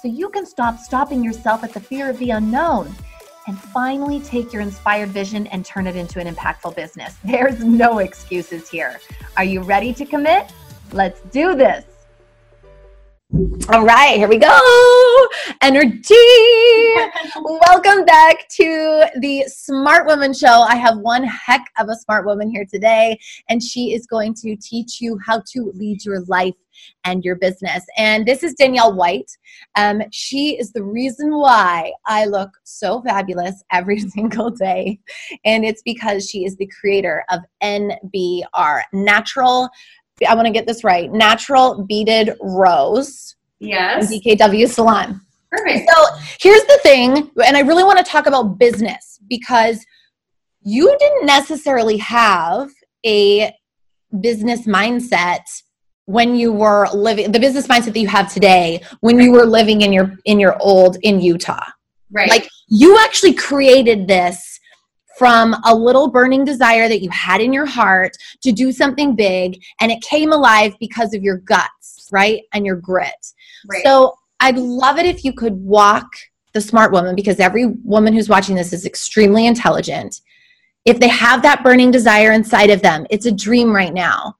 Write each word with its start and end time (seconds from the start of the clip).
so 0.00 0.06
you 0.06 0.28
can 0.28 0.46
stop 0.46 0.78
stopping 0.78 1.24
yourself 1.24 1.64
at 1.64 1.72
the 1.72 1.80
fear 1.80 2.08
of 2.08 2.18
the 2.18 2.30
unknown 2.30 2.94
and 3.48 3.58
finally 3.58 4.20
take 4.20 4.52
your 4.52 4.62
inspired 4.62 5.08
vision 5.08 5.46
and 5.48 5.64
turn 5.64 5.86
it 5.86 5.96
into 5.96 6.20
an 6.20 6.32
impactful 6.32 6.76
business. 6.76 7.16
There's 7.24 7.64
no 7.64 7.98
excuses 7.98 8.68
here. 8.68 9.00
Are 9.36 9.44
you 9.44 9.60
ready 9.60 9.92
to 9.94 10.04
commit? 10.04 10.52
Let's 10.92 11.20
do 11.32 11.54
this. 11.54 11.84
All 13.70 13.84
right, 13.84 14.16
here 14.16 14.28
we 14.28 14.38
go. 14.38 15.28
Energy. 15.60 16.14
Welcome 17.36 18.06
back 18.06 18.48
to 18.50 19.04
the 19.20 19.44
Smart 19.48 20.06
Woman 20.06 20.32
Show. 20.32 20.62
I 20.62 20.76
have 20.76 20.96
one 20.98 21.24
heck 21.24 21.66
of 21.78 21.88
a 21.90 21.96
smart 21.96 22.24
woman 22.24 22.50
here 22.50 22.64
today, 22.64 23.18
and 23.50 23.62
she 23.62 23.92
is 23.92 24.06
going 24.06 24.32
to 24.34 24.56
teach 24.56 25.02
you 25.02 25.18
how 25.26 25.42
to 25.52 25.70
lead 25.74 26.04
your 26.06 26.20
life 26.20 26.54
and 27.04 27.24
your 27.24 27.36
business. 27.36 27.84
And 27.96 28.26
this 28.26 28.42
is 28.42 28.54
Danielle 28.54 28.94
White. 28.94 29.30
Um, 29.76 30.02
she 30.10 30.58
is 30.58 30.72
the 30.72 30.82
reason 30.82 31.36
why 31.36 31.92
I 32.06 32.26
look 32.26 32.50
so 32.64 33.02
fabulous 33.02 33.62
every 33.72 34.00
single 34.00 34.50
day. 34.50 35.00
And 35.44 35.64
it's 35.64 35.82
because 35.82 36.28
she 36.28 36.44
is 36.44 36.56
the 36.56 36.70
creator 36.80 37.24
of 37.30 37.40
NBR, 37.62 38.82
Natural 38.92 39.68
I 40.26 40.34
want 40.34 40.46
to 40.46 40.52
get 40.52 40.66
this 40.66 40.84
right. 40.84 41.12
Natural 41.12 41.84
Beaded 41.84 42.34
Rows. 42.40 43.36
Yes. 43.60 44.12
DKW 44.12 44.68
salon. 44.68 45.20
Perfect. 45.50 45.88
So 45.90 46.04
here's 46.40 46.64
the 46.64 46.78
thing, 46.82 47.30
and 47.44 47.56
I 47.56 47.60
really 47.60 47.84
want 47.84 47.98
to 47.98 48.04
talk 48.04 48.26
about 48.26 48.58
business 48.58 49.18
because 49.28 49.84
you 50.60 50.94
didn't 50.98 51.24
necessarily 51.24 51.96
have 51.98 52.68
a 53.06 53.52
business 54.20 54.66
mindset 54.66 55.40
when 56.08 56.34
you 56.34 56.50
were 56.50 56.88
living 56.94 57.30
the 57.30 57.38
business 57.38 57.66
mindset 57.66 57.92
that 57.92 57.98
you 57.98 58.08
have 58.08 58.32
today 58.32 58.82
when 59.00 59.20
you 59.20 59.30
were 59.30 59.44
living 59.44 59.82
in 59.82 59.92
your 59.92 60.16
in 60.24 60.40
your 60.40 60.56
old 60.58 60.96
in 61.02 61.20
Utah. 61.20 61.66
Right. 62.10 62.30
Like 62.30 62.48
you 62.68 62.98
actually 62.98 63.34
created 63.34 64.08
this 64.08 64.58
from 65.18 65.54
a 65.66 65.74
little 65.74 66.08
burning 66.08 66.46
desire 66.46 66.88
that 66.88 67.02
you 67.02 67.10
had 67.10 67.42
in 67.42 67.52
your 67.52 67.66
heart 67.66 68.12
to 68.42 68.52
do 68.52 68.72
something 68.72 69.16
big 69.16 69.62
and 69.82 69.92
it 69.92 70.00
came 70.00 70.32
alive 70.32 70.72
because 70.80 71.12
of 71.12 71.22
your 71.22 71.36
guts, 71.38 72.08
right? 72.10 72.40
And 72.54 72.64
your 72.64 72.76
grit. 72.76 73.34
Right. 73.70 73.84
So 73.84 74.14
I'd 74.40 74.56
love 74.56 74.98
it 74.98 75.04
if 75.04 75.26
you 75.26 75.34
could 75.34 75.56
walk 75.56 76.08
the 76.54 76.60
smart 76.62 76.90
woman 76.90 77.16
because 77.16 77.38
every 77.38 77.66
woman 77.84 78.14
who's 78.14 78.30
watching 78.30 78.56
this 78.56 78.72
is 78.72 78.86
extremely 78.86 79.46
intelligent. 79.46 80.22
If 80.86 81.00
they 81.00 81.08
have 81.08 81.42
that 81.42 81.62
burning 81.62 81.90
desire 81.90 82.32
inside 82.32 82.70
of 82.70 82.80
them, 82.80 83.06
it's 83.10 83.26
a 83.26 83.32
dream 83.32 83.76
right 83.76 83.92
now. 83.92 84.37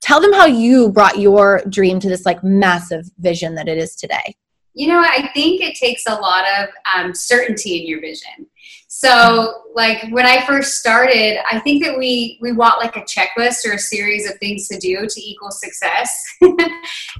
Tell 0.00 0.20
them 0.20 0.32
how 0.32 0.46
you 0.46 0.90
brought 0.90 1.18
your 1.18 1.62
dream 1.68 2.00
to 2.00 2.08
this 2.08 2.24
like 2.24 2.42
massive 2.42 3.10
vision 3.18 3.54
that 3.56 3.68
it 3.68 3.78
is 3.78 3.94
today. 3.94 4.34
You 4.72 4.88
know, 4.88 5.00
I 5.00 5.30
think 5.34 5.60
it 5.60 5.74
takes 5.74 6.04
a 6.06 6.14
lot 6.14 6.44
of 6.58 6.68
um, 6.94 7.14
certainty 7.14 7.80
in 7.80 7.86
your 7.86 8.00
vision. 8.00 8.46
So, 8.88 9.62
like 9.74 10.10
when 10.10 10.26
I 10.26 10.44
first 10.46 10.76
started, 10.76 11.38
I 11.50 11.60
think 11.60 11.84
that 11.84 11.96
we 11.98 12.38
we 12.40 12.52
want 12.52 12.80
like 12.80 12.96
a 12.96 13.02
checklist 13.02 13.66
or 13.66 13.74
a 13.74 13.78
series 13.78 14.28
of 14.28 14.38
things 14.38 14.68
to 14.68 14.78
do 14.78 15.06
to 15.06 15.20
equal 15.20 15.50
success, 15.50 16.12
and 16.40 16.58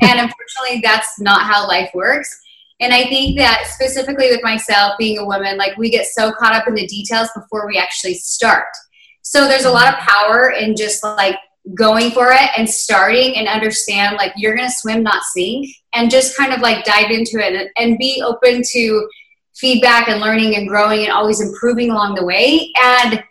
unfortunately, 0.03 0.81
that's 0.83 1.21
not 1.21 1.43
how 1.43 1.67
life 1.67 1.91
works. 1.95 2.41
And 2.81 2.95
I 2.95 3.05
think 3.05 3.37
that 3.39 3.67
specifically 3.67 4.31
with 4.31 4.43
myself 4.43 4.95
being 4.99 5.19
a 5.19 5.25
woman, 5.25 5.59
like 5.59 5.77
we 5.77 5.91
get 5.91 6.07
so 6.07 6.33
caught 6.33 6.55
up 6.55 6.67
in 6.67 6.75
the 6.75 6.87
details 6.87 7.29
before 7.35 7.67
we 7.67 7.79
actually 7.79 8.15
start. 8.15 8.69
So 9.23 9.47
there's 9.47 9.67
a 9.67 9.71
lot 9.71 9.93
of 9.93 10.01
power 10.01 10.51
in 10.51 10.75
just 10.75 11.05
like 11.05 11.37
going 11.75 12.10
for 12.10 12.32
it 12.32 12.50
and 12.56 12.69
starting 12.69 13.37
and 13.37 13.47
understand 13.47 14.16
like 14.16 14.32
you're 14.37 14.56
going 14.56 14.69
to 14.69 14.75
swim, 14.75 15.03
not 15.03 15.22
sink, 15.34 15.69
and 15.94 16.10
just 16.10 16.37
kind 16.37 16.53
of 16.53 16.60
like 16.60 16.84
dive 16.84 17.10
into 17.10 17.38
it 17.38 17.54
and, 17.54 17.69
and 17.76 17.98
be 17.98 18.22
open 18.25 18.62
to 18.72 19.09
feedback 19.56 20.09
and 20.09 20.21
learning 20.21 20.56
and 20.56 20.69
growing 20.69 21.03
and 21.03 21.12
always 21.12 21.41
improving 21.41 21.91
along 21.91 22.15
the 22.15 22.25
way. 22.25 22.72
And 22.82 23.22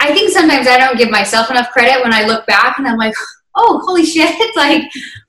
I 0.00 0.12
think 0.14 0.30
sometimes 0.30 0.66
I 0.68 0.78
don't 0.78 0.98
give 0.98 1.10
myself 1.10 1.50
enough 1.50 1.70
credit 1.70 2.02
when 2.02 2.12
I 2.12 2.24
look 2.24 2.46
back 2.46 2.78
and 2.78 2.86
I'm 2.86 2.98
like, 2.98 3.14
oh, 3.56 3.82
holy 3.84 4.04
shit, 4.04 4.34
like 4.56 4.82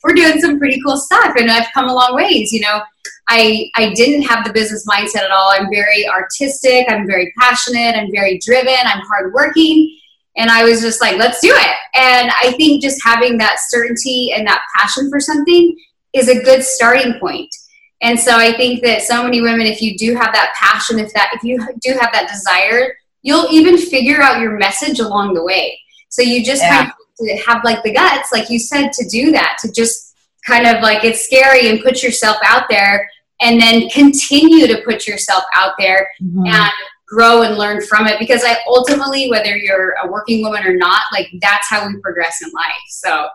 we're 0.04 0.14
doing 0.14 0.40
some 0.40 0.60
pretty 0.60 0.80
cool 0.86 0.98
stuff 0.98 1.36
and 1.38 1.52
I've 1.52 1.72
come 1.74 1.90
a 1.90 1.94
long 1.94 2.16
ways, 2.16 2.52
you 2.52 2.62
know. 2.62 2.82
I 3.30 3.70
I 3.76 3.94
didn't 3.94 4.24
have 4.24 4.46
the 4.46 4.52
business 4.52 4.86
mindset 4.86 5.24
at 5.24 5.32
all. 5.32 5.50
I'm 5.52 5.70
very 5.72 6.08
artistic, 6.08 6.86
I'm 6.90 7.08
very 7.08 7.34
passionate, 7.40 7.96
I'm 7.96 8.12
very 8.12 8.38
driven, 8.40 8.76
I'm 8.84 9.02
hardworking. 9.08 9.98
And 10.36 10.50
I 10.50 10.64
was 10.64 10.82
just 10.82 11.00
like, 11.02 11.18
let's 11.18 11.40
do 11.40 11.52
it. 11.52 11.76
And 11.96 12.32
I 12.42 12.54
think 12.54 12.82
just 12.82 13.04
having 13.04 13.38
that 13.38 13.58
certainty 13.68 14.34
and 14.36 14.48
that 14.48 14.64
passion 14.76 15.10
for 15.10 15.20
something 15.20 15.78
is 16.14 16.28
a 16.28 16.44
good 16.44 16.64
starting 16.64 17.20
point. 17.20 17.54
And 18.02 18.20
so 18.20 18.36
I 18.36 18.54
think 18.54 18.84
that 18.84 19.02
so 19.02 19.24
many 19.24 19.42
women, 19.42 19.62
if 19.62 19.82
you 19.82 19.98
do 19.98 20.16
have 20.16 20.34
that 20.34 20.54
passion, 20.60 21.00
if 21.00 21.14
that 21.14 21.32
if 21.34 21.44
you 21.44 21.58
do 21.82 21.92
have 22.00 22.12
that 22.14 22.30
desire, 22.30 22.94
you'll 23.22 23.48
even 23.52 23.78
figure 23.78 24.22
out 24.22 24.42
your 24.42 24.58
message 24.58 25.00
along 25.00 25.34
the 25.34 25.44
way. 25.44 25.80
So 26.10 26.22
you 26.22 26.44
just 26.44 26.62
yeah. 26.62 26.92
kind 26.92 26.92
of 27.32 27.46
have 27.46 27.64
like 27.64 27.82
the 27.84 27.94
guts, 27.94 28.32
like 28.32 28.50
you 28.50 28.60
said, 28.60 28.92
to 28.94 29.08
do 29.08 29.32
that, 29.32 29.58
to 29.62 29.72
just 29.72 30.16
kind 30.46 30.68
of 30.68 30.82
like 30.84 31.04
it's 31.04 31.26
scary 31.26 31.70
and 31.70 31.82
put 31.82 32.04
yourself 32.04 32.38
out 32.46 32.66
there 32.70 33.10
and 33.42 33.60
then 33.60 33.90
continue 33.90 34.68
to 34.68 34.82
put 34.84 35.08
yourself 35.08 35.44
out 35.56 35.74
there 35.80 36.08
mm-hmm. 36.22 36.46
and 36.46 36.72
grow 37.14 37.44
and 37.44 37.58
learn 37.58 37.82
from 37.82 38.08
it. 38.08 38.20
Because 38.20 38.44
I 38.46 38.58
ultimately 38.68 39.30
whether 39.30 39.56
you're 39.56 39.96
a 40.04 40.12
working 40.12 40.44
woman 40.44 40.66
or 40.66 40.76
not 40.76 41.02
like 41.12 41.28
that's 41.42 41.70
how 41.70 41.88
we 41.88 41.98
progress 42.02 42.42
in 42.42 42.50
life. 42.52 42.84
So 42.90 43.28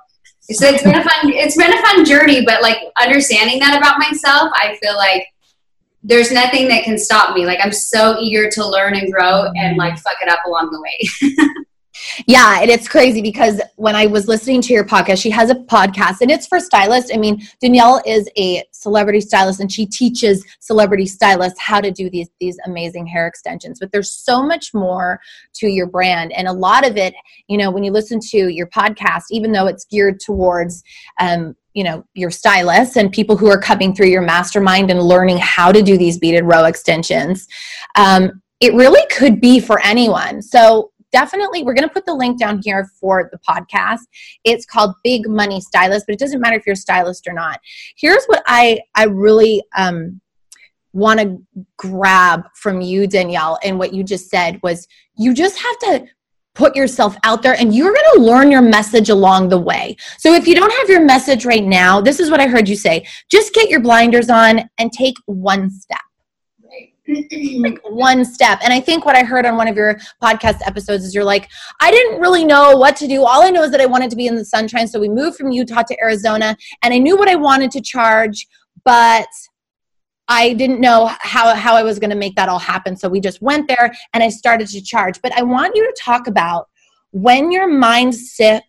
so 0.50 0.66
it's 0.66 0.82
been 0.82 0.94
a 0.94 1.02
fun 1.04 1.32
it's 1.32 1.56
been 1.56 1.72
a 1.72 1.82
fun 1.82 2.04
journey 2.06 2.44
but 2.44 2.62
like 2.62 2.78
understanding 2.98 3.58
that 3.58 3.76
about 3.76 3.98
myself 3.98 4.50
i 4.54 4.78
feel 4.82 4.96
like 4.96 5.26
there's 6.04 6.30
nothing 6.30 6.68
that 6.68 6.84
can 6.84 6.96
stop 6.96 7.34
me. 7.34 7.44
Like 7.44 7.58
i'm 7.62 7.72
so 7.72 8.18
eager 8.18 8.48
to 8.50 8.66
learn 8.66 8.94
and 8.94 9.12
grow 9.12 9.50
and 9.56 9.76
like 9.76 9.98
fuck 9.98 10.16
it 10.22 10.28
up 10.28 10.40
along 10.46 10.70
the 10.70 10.80
way 10.80 11.34
Yeah, 12.26 12.60
and 12.60 12.70
it's 12.70 12.88
crazy 12.88 13.22
because 13.22 13.60
when 13.76 13.94
I 13.94 14.06
was 14.06 14.28
listening 14.28 14.60
to 14.62 14.72
your 14.72 14.84
podcast, 14.84 15.22
she 15.22 15.30
has 15.30 15.50
a 15.50 15.54
podcast 15.54 16.16
and 16.20 16.30
it's 16.30 16.46
for 16.46 16.60
stylists. 16.60 17.10
I 17.12 17.16
mean, 17.16 17.40
Danielle 17.60 18.02
is 18.06 18.28
a 18.36 18.64
celebrity 18.72 19.20
stylist 19.20 19.60
and 19.60 19.70
she 19.70 19.86
teaches 19.86 20.44
celebrity 20.60 21.06
stylists 21.06 21.60
how 21.60 21.80
to 21.80 21.90
do 21.90 22.10
these 22.10 22.28
these 22.40 22.58
amazing 22.66 23.06
hair 23.06 23.26
extensions. 23.26 23.78
But 23.78 23.92
there's 23.92 24.10
so 24.10 24.42
much 24.42 24.74
more 24.74 25.20
to 25.54 25.68
your 25.68 25.86
brand, 25.86 26.32
and 26.32 26.48
a 26.48 26.52
lot 26.52 26.86
of 26.86 26.96
it, 26.96 27.14
you 27.48 27.58
know, 27.58 27.70
when 27.70 27.84
you 27.84 27.92
listen 27.92 28.20
to 28.30 28.48
your 28.48 28.68
podcast, 28.68 29.24
even 29.30 29.52
though 29.52 29.66
it's 29.66 29.84
geared 29.84 30.20
towards 30.20 30.82
um, 31.20 31.54
you 31.74 31.84
know 31.84 32.04
your 32.14 32.30
stylists 32.30 32.96
and 32.96 33.12
people 33.12 33.36
who 33.36 33.48
are 33.48 33.60
coming 33.60 33.94
through 33.94 34.08
your 34.08 34.22
mastermind 34.22 34.90
and 34.90 35.00
learning 35.00 35.38
how 35.38 35.70
to 35.70 35.82
do 35.82 35.96
these 35.96 36.18
beaded 36.18 36.42
row 36.42 36.64
extensions 36.64 37.46
um, 37.94 38.42
it 38.60 38.74
really 38.74 39.04
could 39.10 39.40
be 39.40 39.60
for 39.60 39.80
anyone 39.84 40.42
so 40.42 40.90
definitely 41.12 41.62
we're 41.62 41.74
going 41.74 41.86
to 41.88 41.92
put 41.92 42.06
the 42.06 42.14
link 42.14 42.38
down 42.38 42.60
here 42.64 42.88
for 43.00 43.30
the 43.32 43.38
podcast 43.48 44.00
it's 44.44 44.66
called 44.66 44.94
big 45.02 45.28
money 45.28 45.60
stylist 45.60 46.06
but 46.06 46.12
it 46.12 46.18
doesn't 46.18 46.40
matter 46.40 46.56
if 46.56 46.66
you're 46.66 46.74
a 46.74 46.76
stylist 46.76 47.26
or 47.26 47.32
not 47.32 47.60
here's 47.96 48.24
what 48.26 48.42
i 48.46 48.78
i 48.94 49.04
really 49.04 49.62
um 49.76 50.20
want 50.92 51.20
to 51.20 51.38
grab 51.76 52.42
from 52.54 52.80
you 52.80 53.06
danielle 53.06 53.58
and 53.62 53.78
what 53.78 53.92
you 53.92 54.02
just 54.02 54.28
said 54.30 54.58
was 54.62 54.88
you 55.16 55.34
just 55.34 55.58
have 55.58 55.78
to 55.78 56.06
put 56.58 56.74
yourself 56.74 57.16
out 57.22 57.40
there 57.40 57.54
and 57.54 57.72
you're 57.72 57.92
going 57.92 58.16
to 58.16 58.20
learn 58.20 58.50
your 58.50 58.60
message 58.60 59.10
along 59.10 59.48
the 59.48 59.58
way. 59.58 59.96
So 60.18 60.34
if 60.34 60.48
you 60.48 60.56
don't 60.56 60.72
have 60.72 60.90
your 60.90 61.04
message 61.04 61.46
right 61.46 61.62
now, 61.62 62.00
this 62.00 62.18
is 62.18 62.32
what 62.32 62.40
I 62.40 62.48
heard 62.48 62.68
you 62.68 62.74
say. 62.74 63.06
Just 63.30 63.54
get 63.54 63.70
your 63.70 63.78
blinders 63.78 64.28
on 64.28 64.68
and 64.76 64.90
take 64.90 65.14
one 65.26 65.70
step 65.70 66.00
like 67.08 67.78
one 67.84 68.24
step. 68.24 68.58
And 68.62 68.72
I 68.72 68.80
think 68.80 69.04
what 69.04 69.16
I 69.16 69.22
heard 69.22 69.46
on 69.46 69.56
one 69.56 69.68
of 69.68 69.76
your 69.76 69.98
podcast 70.22 70.60
episodes 70.66 71.04
is 71.04 71.14
you're 71.14 71.24
like, 71.24 71.48
I 71.80 71.90
didn't 71.90 72.20
really 72.20 72.44
know 72.44 72.76
what 72.76 72.96
to 72.96 73.08
do. 73.08 73.24
All 73.24 73.42
I 73.42 73.50
know 73.50 73.62
is 73.62 73.70
that 73.70 73.80
I 73.80 73.86
wanted 73.86 74.10
to 74.10 74.16
be 74.16 74.26
in 74.26 74.36
the 74.36 74.44
sunshine. 74.44 74.86
So 74.88 75.00
we 75.00 75.08
moved 75.08 75.36
from 75.36 75.50
Utah 75.50 75.82
to 75.82 76.00
Arizona 76.00 76.56
and 76.82 76.92
I 76.92 76.98
knew 76.98 77.16
what 77.16 77.28
I 77.28 77.34
wanted 77.36 77.70
to 77.72 77.80
charge, 77.80 78.46
but 78.84 79.28
I 80.28 80.52
didn't 80.52 80.80
know 80.80 81.06
how, 81.20 81.54
how 81.54 81.74
I 81.74 81.82
was 81.82 81.98
going 81.98 82.10
to 82.10 82.16
make 82.16 82.36
that 82.36 82.50
all 82.50 82.58
happen. 82.58 82.96
So 82.96 83.08
we 83.08 83.20
just 83.20 83.40
went 83.40 83.66
there 83.66 83.94
and 84.12 84.22
I 84.22 84.28
started 84.28 84.68
to 84.68 84.82
charge. 84.82 85.22
But 85.22 85.32
I 85.32 85.42
want 85.42 85.74
you 85.74 85.84
to 85.86 86.00
talk 86.00 86.26
about 86.26 86.68
when 87.10 87.50
your 87.50 87.66
mind 87.66 88.14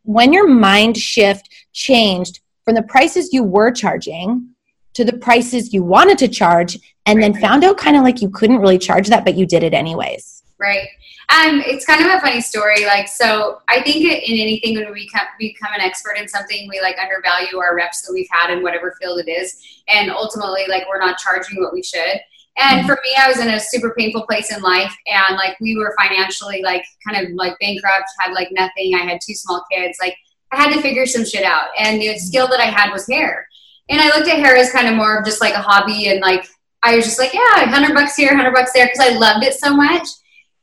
when 0.04 0.32
your 0.32 0.48
mind 0.48 0.96
shift 0.96 1.50
changed 1.74 2.40
from 2.64 2.76
the 2.76 2.84
prices 2.84 3.34
you 3.34 3.44
were 3.44 3.72
charging 3.72 4.50
to 4.94 5.06
the 5.06 5.14
prices 5.14 5.74
you 5.74 5.84
wanted 5.84 6.18
to 6.20 6.28
charge 6.28 6.78
and 7.06 7.18
Right, 7.18 7.34
then 7.34 7.42
found 7.42 7.64
out 7.64 7.78
kind 7.78 7.96
of 7.96 8.04
like 8.04 8.22
you 8.22 8.30
couldn't 8.30 8.60
really 8.60 8.78
charge 8.78 9.08
that, 9.08 9.26
but 9.26 9.36
you 9.36 9.46
did 9.46 9.64
it 9.64 9.74
anyways. 9.74 10.44
Right. 10.60 10.88
Um, 11.30 11.62
it's 11.66 11.86
kind 11.86 12.04
of 12.04 12.12
a 12.12 12.20
funny 12.22 12.42
story. 12.42 12.86
Like, 12.86 13.08
so 13.08 13.62
I 13.70 13.84
think 13.84 14.04
in 14.04 14.40
anything 14.40 14.76
when 14.76 14.92
we 14.92 15.06
become, 15.06 15.28
become 15.38 15.72
an 15.74 15.82
expert 15.82 16.18
in 16.18 16.28
something, 16.28 16.68
we 16.68 16.82
like 16.82 16.98
undervalue 16.98 17.60
our 17.60 17.76
reps 17.76 18.02
that 18.02 18.12
we've 18.12 18.28
had 18.32 18.52
in 18.52 18.64
whatever 18.64 18.96
field 19.00 19.20
it 19.20 19.30
is, 19.30 19.56
and 19.88 20.10
ultimately, 20.10 20.64
like, 20.68 20.88
we're 20.90 21.00
not 21.00 21.20
charging 21.20 21.62
what 21.62 21.72
we 21.72 21.84
should. 21.84 22.20
And 22.58 22.86
for 22.86 23.00
me, 23.04 23.16
I 23.18 23.28
was 23.28 23.40
in 23.40 23.50
a 23.50 23.60
super 23.60 23.94
painful 23.96 24.26
place 24.26 24.52
in 24.54 24.62
life, 24.64 24.94
and 25.06 25.38
like 25.38 25.58
we 25.62 25.78
were 25.78 25.96
financially 26.00 26.62
like 26.64 26.84
kind 27.08 27.24
of 27.24 27.32
like 27.34 27.58
bankrupt, 27.60 28.10
had 28.20 28.34
like 28.34 28.50
nothing. 28.52 28.96
I 28.96 29.04
had 29.04 29.20
two 29.24 29.36
small 29.36 29.64
kids. 29.72 30.00
Like, 30.02 30.16
I 30.52 30.58
had 30.58 30.74
to 30.74 30.82
figure 30.82 31.06
some 31.06 31.26
shit 31.26 31.44
out, 31.44 31.68
and 31.78 32.02
the 32.02 32.18
skill 32.18 32.48
that 32.48 32.60
I 32.60 32.66
had 32.66 32.92
was 32.92 33.08
hair. 33.08 33.48
And 33.90 34.00
I 34.00 34.08
looked 34.08 34.30
at 34.30 34.38
hair 34.38 34.56
as 34.56 34.72
kind 34.72 34.88
of 34.88 34.96
more 34.96 35.18
of 35.18 35.26
just 35.26 35.42
like 35.42 35.54
a 35.54 35.62
hobby, 35.62 36.10
and 36.10 36.22
like 36.22 36.48
I 36.84 36.96
was 36.96 37.06
just 37.06 37.20
like, 37.20 37.34
yeah, 37.34 37.66
hundred 37.66 37.94
bucks 37.94 38.16
here, 38.16 38.36
hundred 38.36 38.54
bucks 38.54 38.72
there, 38.74 38.86
because 38.86 39.00
I 39.00 39.18
loved 39.18 39.44
it 39.44 39.54
so 39.54 39.76
much. 39.76 40.08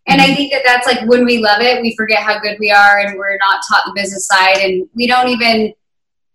And 0.08 0.20
I 0.20 0.26
mm-hmm. 0.26 0.34
think 0.34 0.52
that 0.52 0.62
that's 0.64 0.86
like 0.86 1.08
when 1.08 1.24
we 1.24 1.38
love 1.38 1.60
it, 1.60 1.82
we 1.82 1.96
forget 1.96 2.22
how 2.22 2.38
good 2.38 2.58
we 2.60 2.70
are, 2.70 2.98
and 2.98 3.18
we're 3.18 3.36
not 3.38 3.62
taught 3.68 3.82
the 3.86 3.92
business 3.94 4.26
side, 4.26 4.58
and 4.58 4.88
we 4.94 5.06
don't 5.06 5.28
even 5.28 5.74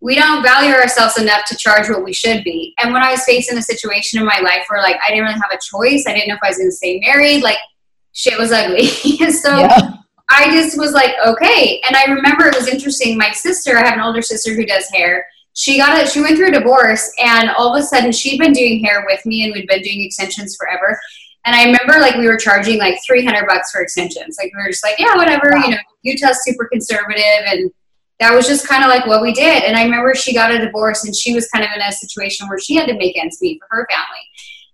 we 0.02 0.16
don't 0.16 0.42
value 0.42 0.74
ourselves 0.74 1.16
enough 1.16 1.44
to 1.46 1.56
charge 1.56 1.88
what 1.88 2.02
we 2.02 2.12
should 2.12 2.42
be. 2.42 2.74
And 2.82 2.92
when 2.92 3.04
I 3.04 3.12
was 3.12 3.24
facing 3.24 3.56
a 3.56 3.62
situation 3.62 4.18
in 4.18 4.26
my 4.26 4.40
life 4.40 4.64
where 4.68 4.82
like 4.82 4.96
I 5.02 5.10
didn't 5.10 5.24
really 5.24 5.34
have 5.34 5.52
a 5.52 5.58
choice, 5.62 6.04
I 6.06 6.12
didn't 6.12 6.28
know 6.28 6.34
if 6.34 6.40
I 6.42 6.48
was 6.48 6.58
going 6.58 6.70
to 6.70 6.76
stay 6.76 6.98
married, 6.98 7.44
like 7.44 7.58
shit 8.12 8.36
was 8.36 8.50
ugly. 8.50 8.86
so 9.30 9.58
Yeah. 9.58 9.92
I 10.28 10.50
just 10.50 10.78
was 10.78 10.92
like, 10.92 11.14
okay. 11.24 11.80
And 11.86 11.96
I 11.96 12.04
remember 12.04 12.46
it 12.46 12.56
was 12.56 12.66
interesting. 12.66 13.16
My 13.16 13.30
sister, 13.32 13.78
I 13.78 13.86
have 13.86 13.94
an 13.94 14.00
older 14.00 14.22
sister 14.22 14.54
who 14.54 14.64
does 14.64 14.88
hair. 14.90 15.26
She 15.54 15.76
got 15.78 15.98
it. 16.00 16.08
She 16.08 16.20
went 16.20 16.36
through 16.36 16.48
a 16.48 16.52
divorce, 16.52 17.12
and 17.18 17.50
all 17.50 17.74
of 17.74 17.80
a 17.80 17.84
sudden, 17.84 18.12
she'd 18.12 18.38
been 18.38 18.52
doing 18.52 18.82
hair 18.82 19.04
with 19.06 19.24
me, 19.26 19.44
and 19.44 19.52
we'd 19.52 19.68
been 19.68 19.82
doing 19.82 20.02
extensions 20.02 20.56
forever. 20.56 20.98
And 21.44 21.56
I 21.56 21.64
remember 21.64 22.00
like 22.00 22.16
we 22.16 22.26
were 22.26 22.36
charging 22.36 22.78
like 22.78 22.98
three 23.06 23.24
hundred 23.24 23.46
bucks 23.48 23.70
for 23.70 23.80
extensions. 23.82 24.38
Like 24.40 24.52
we 24.54 24.62
were 24.62 24.70
just 24.70 24.84
like, 24.84 24.98
yeah, 24.98 25.16
whatever. 25.16 25.50
Wow. 25.54 25.64
You 25.64 25.70
know, 25.72 25.78
Utah's 26.02 26.42
super 26.44 26.66
conservative, 26.66 27.44
and 27.46 27.70
that 28.20 28.34
was 28.34 28.46
just 28.46 28.68
kind 28.68 28.84
of 28.84 28.88
like 28.88 29.06
what 29.06 29.22
we 29.22 29.32
did. 29.32 29.64
And 29.64 29.76
I 29.76 29.84
remember 29.84 30.14
she 30.14 30.32
got 30.32 30.52
a 30.52 30.58
divorce, 30.58 31.04
and 31.04 31.14
she 31.14 31.34
was 31.34 31.48
kind 31.48 31.64
of 31.64 31.70
in 31.74 31.82
a 31.82 31.92
situation 31.92 32.48
where 32.48 32.58
she 32.58 32.74
had 32.74 32.86
to 32.86 32.94
make 32.94 33.18
ends 33.18 33.42
meet 33.42 33.60
for 33.60 33.76
her 33.76 33.88
family. 33.90 34.26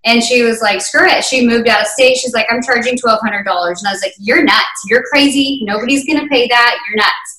And 0.05 0.23
she 0.23 0.43
was 0.43 0.63
like, 0.63 0.81
screw 0.81 1.07
it. 1.07 1.25
She 1.25 1.47
moved 1.47 1.69
out 1.69 1.83
of 1.83 1.87
state. 1.89 2.17
She's 2.17 2.33
like, 2.33 2.47
I'm 2.51 2.63
charging 2.63 2.97
$1,200. 2.97 3.19
And 3.21 3.47
I 3.47 3.75
was 3.91 4.01
like, 4.01 4.15
you're 4.19 4.45
nuts. 4.45 4.85
You're 4.87 5.03
crazy. 5.11 5.61
Nobody's 5.65 6.07
going 6.07 6.21
to 6.21 6.29
pay 6.29 6.47
that. 6.47 6.79
You're 6.89 6.97
nuts. 6.97 7.38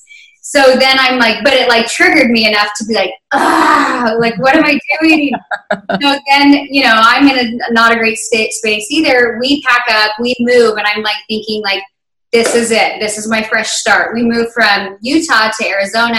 So 0.50 0.74
then 0.74 0.96
I'm 0.98 1.16
like, 1.20 1.44
but 1.44 1.52
it 1.52 1.68
like 1.68 1.86
triggered 1.86 2.32
me 2.32 2.48
enough 2.48 2.70
to 2.78 2.84
be 2.84 2.92
like, 2.92 3.12
ah, 3.32 4.16
like, 4.18 4.36
what 4.40 4.56
am 4.56 4.64
I 4.64 4.80
doing? 5.00 5.30
so 6.02 6.18
then, 6.28 6.66
you 6.68 6.82
know, 6.82 6.92
I'm 6.92 7.28
in 7.28 7.38
a 7.38 7.72
not 7.72 7.92
a 7.92 7.96
great 7.96 8.18
state 8.18 8.52
space 8.52 8.90
either. 8.90 9.38
We 9.40 9.62
pack 9.62 9.84
up, 9.88 10.10
we 10.18 10.34
move, 10.40 10.76
and 10.76 10.88
I'm 10.88 11.04
like 11.04 11.18
thinking, 11.28 11.62
like, 11.62 11.84
this 12.32 12.56
is 12.56 12.72
it. 12.72 12.98
This 12.98 13.16
is 13.16 13.28
my 13.28 13.44
fresh 13.44 13.70
start. 13.70 14.12
We 14.12 14.24
moved 14.24 14.52
from 14.52 14.98
Utah 15.02 15.52
to 15.56 15.68
Arizona, 15.68 16.18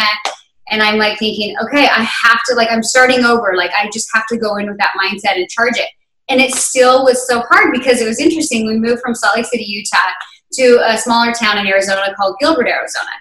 and 0.69 0.81
I'm 0.81 0.98
like 0.98 1.19
thinking, 1.19 1.54
okay, 1.63 1.88
I 1.88 2.01
have 2.01 2.39
to, 2.48 2.56
like, 2.56 2.72
I'm 2.72 2.84
starting 2.84 3.25
over. 3.25 3.56
Like, 3.57 3.72
I 3.77 3.89
just 3.92 4.07
have 4.13 4.27
to 4.27 4.38
go 4.38 4.56
in 4.56 4.68
with 4.69 4.77
that 4.77 4.94
mindset 4.98 5.36
and 5.36 5.50
charge 5.50 5.75
it. 5.75 5.89
And 6.30 6.39
it 6.39 6.54
still 6.54 7.04
was 7.04 7.27
so 7.27 7.42
hard 7.50 7.74
because 7.74 8.00
it 8.00 8.07
was 8.07 8.22
interesting. 8.22 8.66
We 8.66 8.77
moved 8.77 9.01
from 9.01 9.13
Salt 9.13 9.36
Lake 9.36 9.48
City, 9.48 9.66
Utah, 9.66 10.13
to 10.54 10.81
a 10.89 10.98
smaller 10.98 11.34
town 11.34 11.57
in 11.57 11.68
Arizona 11.68 12.13
called 12.16 12.38
Gilbert, 12.39 12.69
Arizona. 12.69 13.12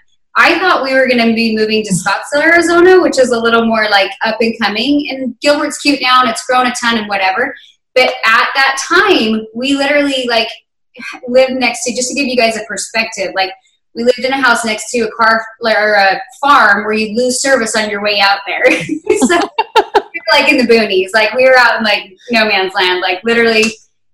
I 0.40 0.58
thought 0.58 0.82
we 0.82 0.94
were 0.94 1.06
going 1.06 1.28
to 1.28 1.34
be 1.34 1.54
moving 1.54 1.84
to 1.84 1.92
Scottsdale, 1.92 2.42
Arizona, 2.42 2.98
which 2.98 3.18
is 3.18 3.30
a 3.30 3.38
little 3.38 3.66
more 3.66 3.90
like 3.90 4.10
up 4.24 4.38
and 4.40 4.58
coming. 4.58 5.06
And 5.10 5.38
Gilbert's 5.40 5.76
cute 5.76 6.00
now 6.00 6.22
and 6.22 6.30
it's 6.30 6.46
grown 6.46 6.66
a 6.66 6.74
ton 6.80 6.96
and 6.96 7.08
whatever. 7.10 7.54
But 7.94 8.08
at 8.24 8.48
that 8.54 8.78
time, 8.88 9.46
we 9.54 9.74
literally 9.74 10.26
like 10.30 10.48
lived 11.28 11.52
next 11.52 11.84
to, 11.84 11.94
just 11.94 12.08
to 12.08 12.14
give 12.14 12.26
you 12.26 12.38
guys 12.38 12.56
a 12.56 12.64
perspective, 12.64 13.32
like 13.34 13.52
we 13.94 14.02
lived 14.02 14.20
in 14.20 14.32
a 14.32 14.40
house 14.40 14.64
next 14.64 14.90
to 14.92 15.00
a 15.00 15.10
car 15.10 15.44
or 15.60 15.92
a 15.92 16.22
farm 16.40 16.84
where 16.84 16.94
you 16.94 17.14
lose 17.14 17.42
service 17.42 17.76
on 17.76 17.90
your 17.90 18.02
way 18.02 18.18
out 18.18 18.40
there. 18.46 18.64
so 19.18 19.38
like 20.32 20.50
in 20.50 20.56
the 20.56 20.66
boonies, 20.66 21.10
like 21.12 21.34
we 21.34 21.44
were 21.44 21.58
out 21.58 21.76
in 21.76 21.84
like 21.84 22.16
no 22.30 22.46
man's 22.46 22.72
land, 22.72 23.02
like 23.02 23.22
literally 23.24 23.64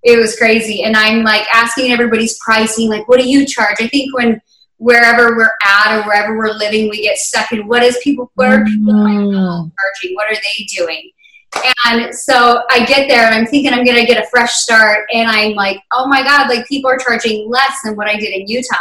it 0.02 0.18
was 0.18 0.36
crazy. 0.36 0.82
And 0.82 0.96
I'm 0.96 1.22
like 1.22 1.46
asking 1.54 1.92
everybody's 1.92 2.36
pricing, 2.38 2.88
like, 2.88 3.06
what 3.06 3.20
do 3.20 3.28
you 3.28 3.46
charge? 3.46 3.76
I 3.78 3.86
think 3.86 4.12
when 4.12 4.40
wherever 4.78 5.36
we're 5.36 5.50
at 5.64 5.98
or 5.98 6.02
wherever 6.06 6.36
we're 6.36 6.52
living, 6.52 6.88
we 6.90 7.02
get 7.02 7.16
stuck 7.16 7.52
in 7.52 7.66
what 7.66 7.82
is 7.82 7.98
people, 8.02 8.30
what 8.34 8.48
are 8.48 8.64
people 8.64 8.92
Mm. 8.92 9.72
charging? 9.80 10.14
What 10.14 10.30
are 10.30 10.34
they 10.34 10.64
doing? 10.76 11.10
And 11.86 12.14
so 12.14 12.62
I 12.70 12.84
get 12.84 13.08
there 13.08 13.24
and 13.24 13.34
I'm 13.34 13.46
thinking 13.46 13.72
I'm 13.72 13.84
going 13.84 13.96
to 13.96 14.04
get 14.04 14.22
a 14.22 14.26
fresh 14.28 14.52
start. 14.52 15.06
And 15.12 15.28
I'm 15.28 15.52
like, 15.52 15.80
oh 15.92 16.06
my 16.06 16.22
God, 16.22 16.48
like 16.48 16.66
people 16.66 16.90
are 16.90 16.98
charging 16.98 17.48
less 17.50 17.78
than 17.82 17.96
what 17.96 18.08
I 18.08 18.16
did 18.16 18.34
in 18.34 18.46
Utah. 18.46 18.76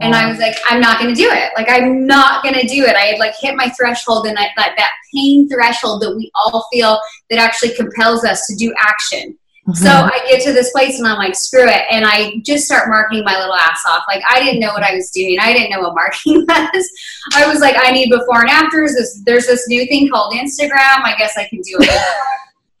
And 0.00 0.16
I 0.16 0.28
was 0.28 0.38
like, 0.38 0.56
I'm 0.68 0.80
not 0.80 0.98
going 0.98 1.14
to 1.14 1.20
do 1.20 1.28
it. 1.30 1.52
Like, 1.56 1.68
I'm 1.70 2.06
not 2.08 2.42
going 2.42 2.56
to 2.56 2.66
do 2.66 2.84
it. 2.84 2.96
I 2.96 3.02
had 3.02 3.20
like 3.20 3.34
hit 3.38 3.54
my 3.54 3.68
threshold 3.68 4.26
and 4.26 4.36
I, 4.36 4.48
that, 4.56 4.74
that 4.76 4.90
pain 5.14 5.48
threshold 5.48 6.02
that 6.02 6.16
we 6.16 6.28
all 6.34 6.66
feel 6.72 6.98
that 7.30 7.38
actually 7.38 7.72
compels 7.76 8.24
us 8.24 8.44
to 8.48 8.56
do 8.56 8.74
action. 8.80 9.38
So 9.74 9.86
Mhm. 9.86 10.10
I 10.12 10.26
get 10.28 10.42
to 10.42 10.52
this 10.52 10.72
place 10.72 10.98
and 10.98 11.06
I'm 11.06 11.18
like, 11.18 11.36
screw 11.36 11.68
it. 11.68 11.82
And 11.88 12.04
I 12.04 12.40
just 12.44 12.64
start 12.64 12.88
marketing 12.88 13.24
my 13.24 13.38
little 13.38 13.54
ass 13.54 13.80
off. 13.86 14.02
Like, 14.08 14.22
I 14.28 14.40
didn't 14.42 14.58
know 14.58 14.72
what 14.72 14.82
I 14.82 14.92
was 14.92 15.10
doing. 15.10 15.38
I 15.40 15.52
didn't 15.52 15.70
know 15.70 15.80
what 15.80 15.94
marketing 15.94 16.44
was. 16.48 16.90
I 17.34 17.46
was 17.46 17.60
like, 17.60 17.76
I 17.78 17.92
need 17.92 18.10
before 18.10 18.40
and 18.40 18.50
afters. 18.50 18.94
This, 18.94 19.22
there's 19.24 19.46
this 19.46 19.68
new 19.68 19.86
thing 19.86 20.10
called 20.10 20.34
Instagram. 20.34 21.04
I 21.04 21.14
guess 21.16 21.36
I 21.36 21.44
can 21.44 21.60
do 21.60 21.76
it. 21.78 22.02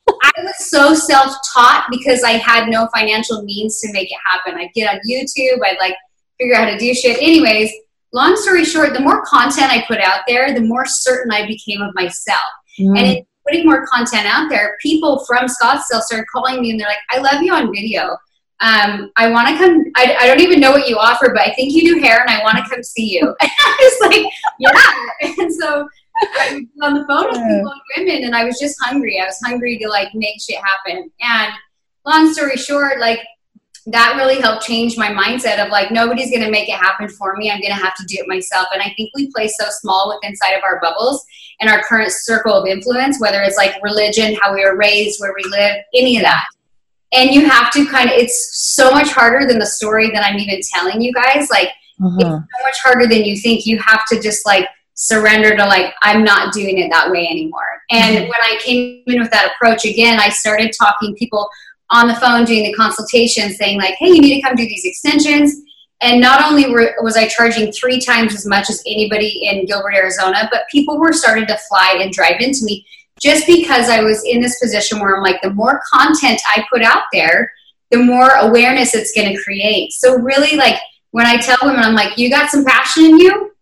I 0.24 0.32
was 0.42 0.70
so 0.70 0.92
self 0.94 1.36
taught 1.54 1.86
because 1.90 2.24
I 2.24 2.32
had 2.32 2.68
no 2.68 2.88
financial 2.94 3.42
means 3.42 3.80
to 3.80 3.92
make 3.92 4.10
it 4.10 4.18
happen. 4.28 4.58
I'd 4.58 4.72
get 4.74 4.92
on 4.92 5.00
YouTube, 5.08 5.64
I'd 5.64 5.78
like 5.78 5.94
figure 6.40 6.56
out 6.56 6.64
how 6.68 6.70
to 6.74 6.78
do 6.78 6.92
shit. 6.94 7.18
Anyways, 7.22 7.70
long 8.12 8.36
story 8.36 8.64
short, 8.64 8.92
the 8.92 9.00
more 9.00 9.24
content 9.24 9.70
I 9.70 9.84
put 9.86 9.98
out 9.98 10.20
there, 10.26 10.52
the 10.52 10.60
more 10.60 10.84
certain 10.86 11.32
I 11.32 11.46
became 11.46 11.80
of 11.80 11.94
myself. 11.94 12.40
Mm. 12.80 12.98
And 12.98 13.06
in 13.18 13.26
putting 13.46 13.66
more 13.66 13.86
content 13.86 14.26
out 14.26 14.48
there, 14.48 14.76
people 14.80 15.24
from 15.26 15.46
Scottsdale 15.46 16.00
started 16.00 16.26
calling 16.32 16.60
me 16.60 16.70
and 16.70 16.80
they're 16.80 16.88
like, 16.88 16.98
I 17.10 17.18
love 17.18 17.42
you 17.42 17.52
on 17.52 17.72
video. 17.72 18.16
Um, 18.60 19.10
I 19.16 19.28
want 19.28 19.48
to 19.48 19.56
come. 19.56 19.84
I, 19.96 20.16
I 20.20 20.26
don't 20.28 20.40
even 20.40 20.60
know 20.60 20.70
what 20.70 20.88
you 20.88 20.96
offer, 20.96 21.32
but 21.34 21.42
I 21.42 21.52
think 21.54 21.72
you 21.72 21.94
do 21.94 22.00
hair 22.00 22.20
and 22.20 22.30
I 22.30 22.42
want 22.44 22.58
to 22.58 22.70
come 22.70 22.82
see 22.82 23.12
you. 23.12 23.34
And 23.40 23.50
I 23.58 23.98
was 24.00 24.08
like, 24.08 24.32
yeah. 24.58 25.34
And 25.42 25.52
so 25.52 25.88
I 26.20 26.54
was 26.54 26.64
on 26.82 26.94
the 26.94 27.04
phone 27.06 27.26
with 27.26 27.38
people 27.38 27.72
and 27.72 28.06
women 28.06 28.24
and 28.24 28.36
I 28.36 28.44
was 28.44 28.58
just 28.60 28.76
hungry. 28.80 29.18
I 29.20 29.26
was 29.26 29.40
hungry 29.44 29.78
to 29.78 29.88
like 29.88 30.14
make 30.14 30.40
shit 30.40 30.58
happen. 30.58 31.10
And 31.20 31.52
long 32.06 32.32
story 32.32 32.56
short, 32.56 33.00
like 33.00 33.20
that 33.86 34.14
really 34.16 34.40
helped 34.40 34.64
change 34.64 34.96
my 34.96 35.08
mindset 35.08 35.64
of 35.64 35.70
like 35.70 35.90
nobody's 35.90 36.30
going 36.30 36.42
to 36.44 36.50
make 36.50 36.68
it 36.68 36.76
happen 36.76 37.08
for 37.08 37.36
me. 37.36 37.50
I'm 37.50 37.60
going 37.60 37.74
to 37.74 37.82
have 37.82 37.96
to 37.96 38.04
do 38.06 38.16
it 38.18 38.28
myself. 38.28 38.68
And 38.72 38.80
i 38.82 38.92
think 38.96 39.10
we 39.14 39.30
play 39.32 39.48
so 39.48 39.66
small 39.68 40.08
with 40.08 40.28
inside 40.28 40.52
of 40.52 40.62
our 40.62 40.80
bubbles 40.80 41.24
and 41.60 41.68
our 41.70 41.82
current 41.82 42.12
circle 42.12 42.54
of 42.54 42.66
influence 42.66 43.20
whether 43.20 43.42
it's 43.42 43.56
like 43.56 43.74
religion 43.82 44.36
how 44.40 44.54
we 44.54 44.64
were 44.64 44.76
raised 44.76 45.20
where 45.20 45.34
we 45.36 45.42
live 45.50 45.76
any 45.94 46.16
of 46.16 46.22
that. 46.22 46.44
And 47.12 47.30
you 47.30 47.44
have 47.48 47.70
to 47.72 47.84
kind 47.86 48.08
of 48.08 48.16
it's 48.16 48.50
so 48.74 48.90
much 48.90 49.10
harder 49.10 49.46
than 49.46 49.58
the 49.58 49.66
story 49.66 50.10
that 50.10 50.24
i'm 50.24 50.38
even 50.38 50.60
telling 50.74 51.00
you 51.02 51.12
guys. 51.12 51.50
Like 51.50 51.70
Mhm. 52.00 52.18
so 52.20 52.64
much 52.64 52.78
harder 52.82 53.06
than 53.06 53.24
you 53.24 53.36
think. 53.36 53.64
You 53.66 53.78
have 53.78 54.06
to 54.06 54.20
just 54.20 54.44
like 54.46 54.66
surrender 54.94 55.56
to 55.56 55.64
like 55.66 55.94
i'm 56.02 56.22
not 56.22 56.52
doing 56.52 56.78
it 56.78 56.90
that 56.90 57.10
way 57.10 57.26
anymore. 57.26 57.66
And 57.90 58.14
when 58.16 58.40
i 58.42 58.58
came 58.62 59.02
in 59.06 59.20
with 59.20 59.30
that 59.32 59.52
approach 59.54 59.84
again 59.84 60.20
i 60.20 60.28
started 60.28 60.72
talking 60.78 61.14
people 61.16 61.48
on 61.92 62.08
the 62.08 62.16
phone 62.16 62.44
doing 62.44 62.64
the 62.64 62.74
consultation 62.74 63.52
saying 63.54 63.78
like 63.78 63.94
hey 63.98 64.08
you 64.08 64.20
need 64.20 64.36
to 64.36 64.42
come 64.42 64.56
do 64.56 64.66
these 64.66 64.84
extensions. 64.84 65.62
And 66.04 66.20
not 66.20 66.44
only 66.44 66.68
were, 66.68 66.96
was 67.00 67.16
i 67.16 67.28
charging 67.28 67.70
three 67.70 68.00
times 68.00 68.34
as 68.34 68.44
much 68.44 68.68
as 68.68 68.82
anybody 68.86 69.42
in 69.44 69.66
gilbert 69.66 69.94
arizona 69.94 70.48
but 70.50 70.62
people 70.70 70.98
were 70.98 71.12
starting 71.12 71.46
to 71.46 71.56
fly 71.68 71.98
and 72.00 72.12
drive 72.12 72.40
into 72.40 72.64
me 72.64 72.84
just 73.20 73.46
because 73.46 73.88
i 73.88 74.02
was 74.02 74.24
in 74.24 74.40
this 74.40 74.58
position 74.58 74.98
where 74.98 75.16
i'm 75.16 75.22
like 75.22 75.40
the 75.42 75.50
more 75.50 75.80
content 75.92 76.40
i 76.48 76.64
put 76.72 76.82
out 76.82 77.04
there 77.12 77.52
the 77.92 77.98
more 77.98 78.30
awareness 78.36 78.94
it's 78.94 79.12
going 79.12 79.28
to 79.28 79.42
create. 79.42 79.92
So 79.92 80.16
really 80.16 80.56
like 80.56 80.78
when 81.12 81.26
i 81.26 81.36
tell 81.36 81.58
women 81.62 81.84
i'm 81.84 81.94
like 81.94 82.18
you 82.18 82.30
got 82.30 82.50
some 82.50 82.64
passion 82.64 83.04
in 83.04 83.18
you? 83.18 83.54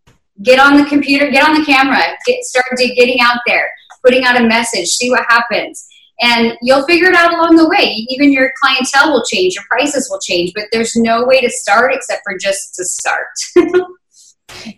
Get 0.43 0.59
on 0.59 0.79
the 0.79 0.89
computer 0.89 1.31
get 1.31 1.47
on 1.47 1.59
the 1.59 1.67
camera 1.67 2.01
get 2.25 2.43
start 2.45 2.65
to 2.79 2.95
getting 2.95 3.21
out 3.21 3.41
there 3.47 3.71
putting 4.03 4.25
out 4.25 4.41
a 4.41 4.47
message 4.47 4.87
see 4.87 5.11
what 5.11 5.27
happens 5.29 5.87
and 6.21 6.57
you'll 6.63 6.85
figure 6.85 7.09
it 7.09 7.15
out 7.15 7.33
along 7.33 7.57
the 7.57 7.69
way. 7.69 8.07
Even 8.09 8.33
your 8.33 8.53
clientele 8.61 9.13
will 9.13 9.25
change 9.25 9.55
your 9.55 9.65
prices 9.69 10.09
will 10.11 10.21
change 10.21 10.53
but 10.55 10.65
there's 10.73 10.97
no 10.97 11.25
way 11.25 11.41
to 11.41 11.51
start 11.51 11.93
except 11.95 12.23
for 12.25 12.37
just 12.39 12.75
to 12.75 12.85
start. 12.85 13.27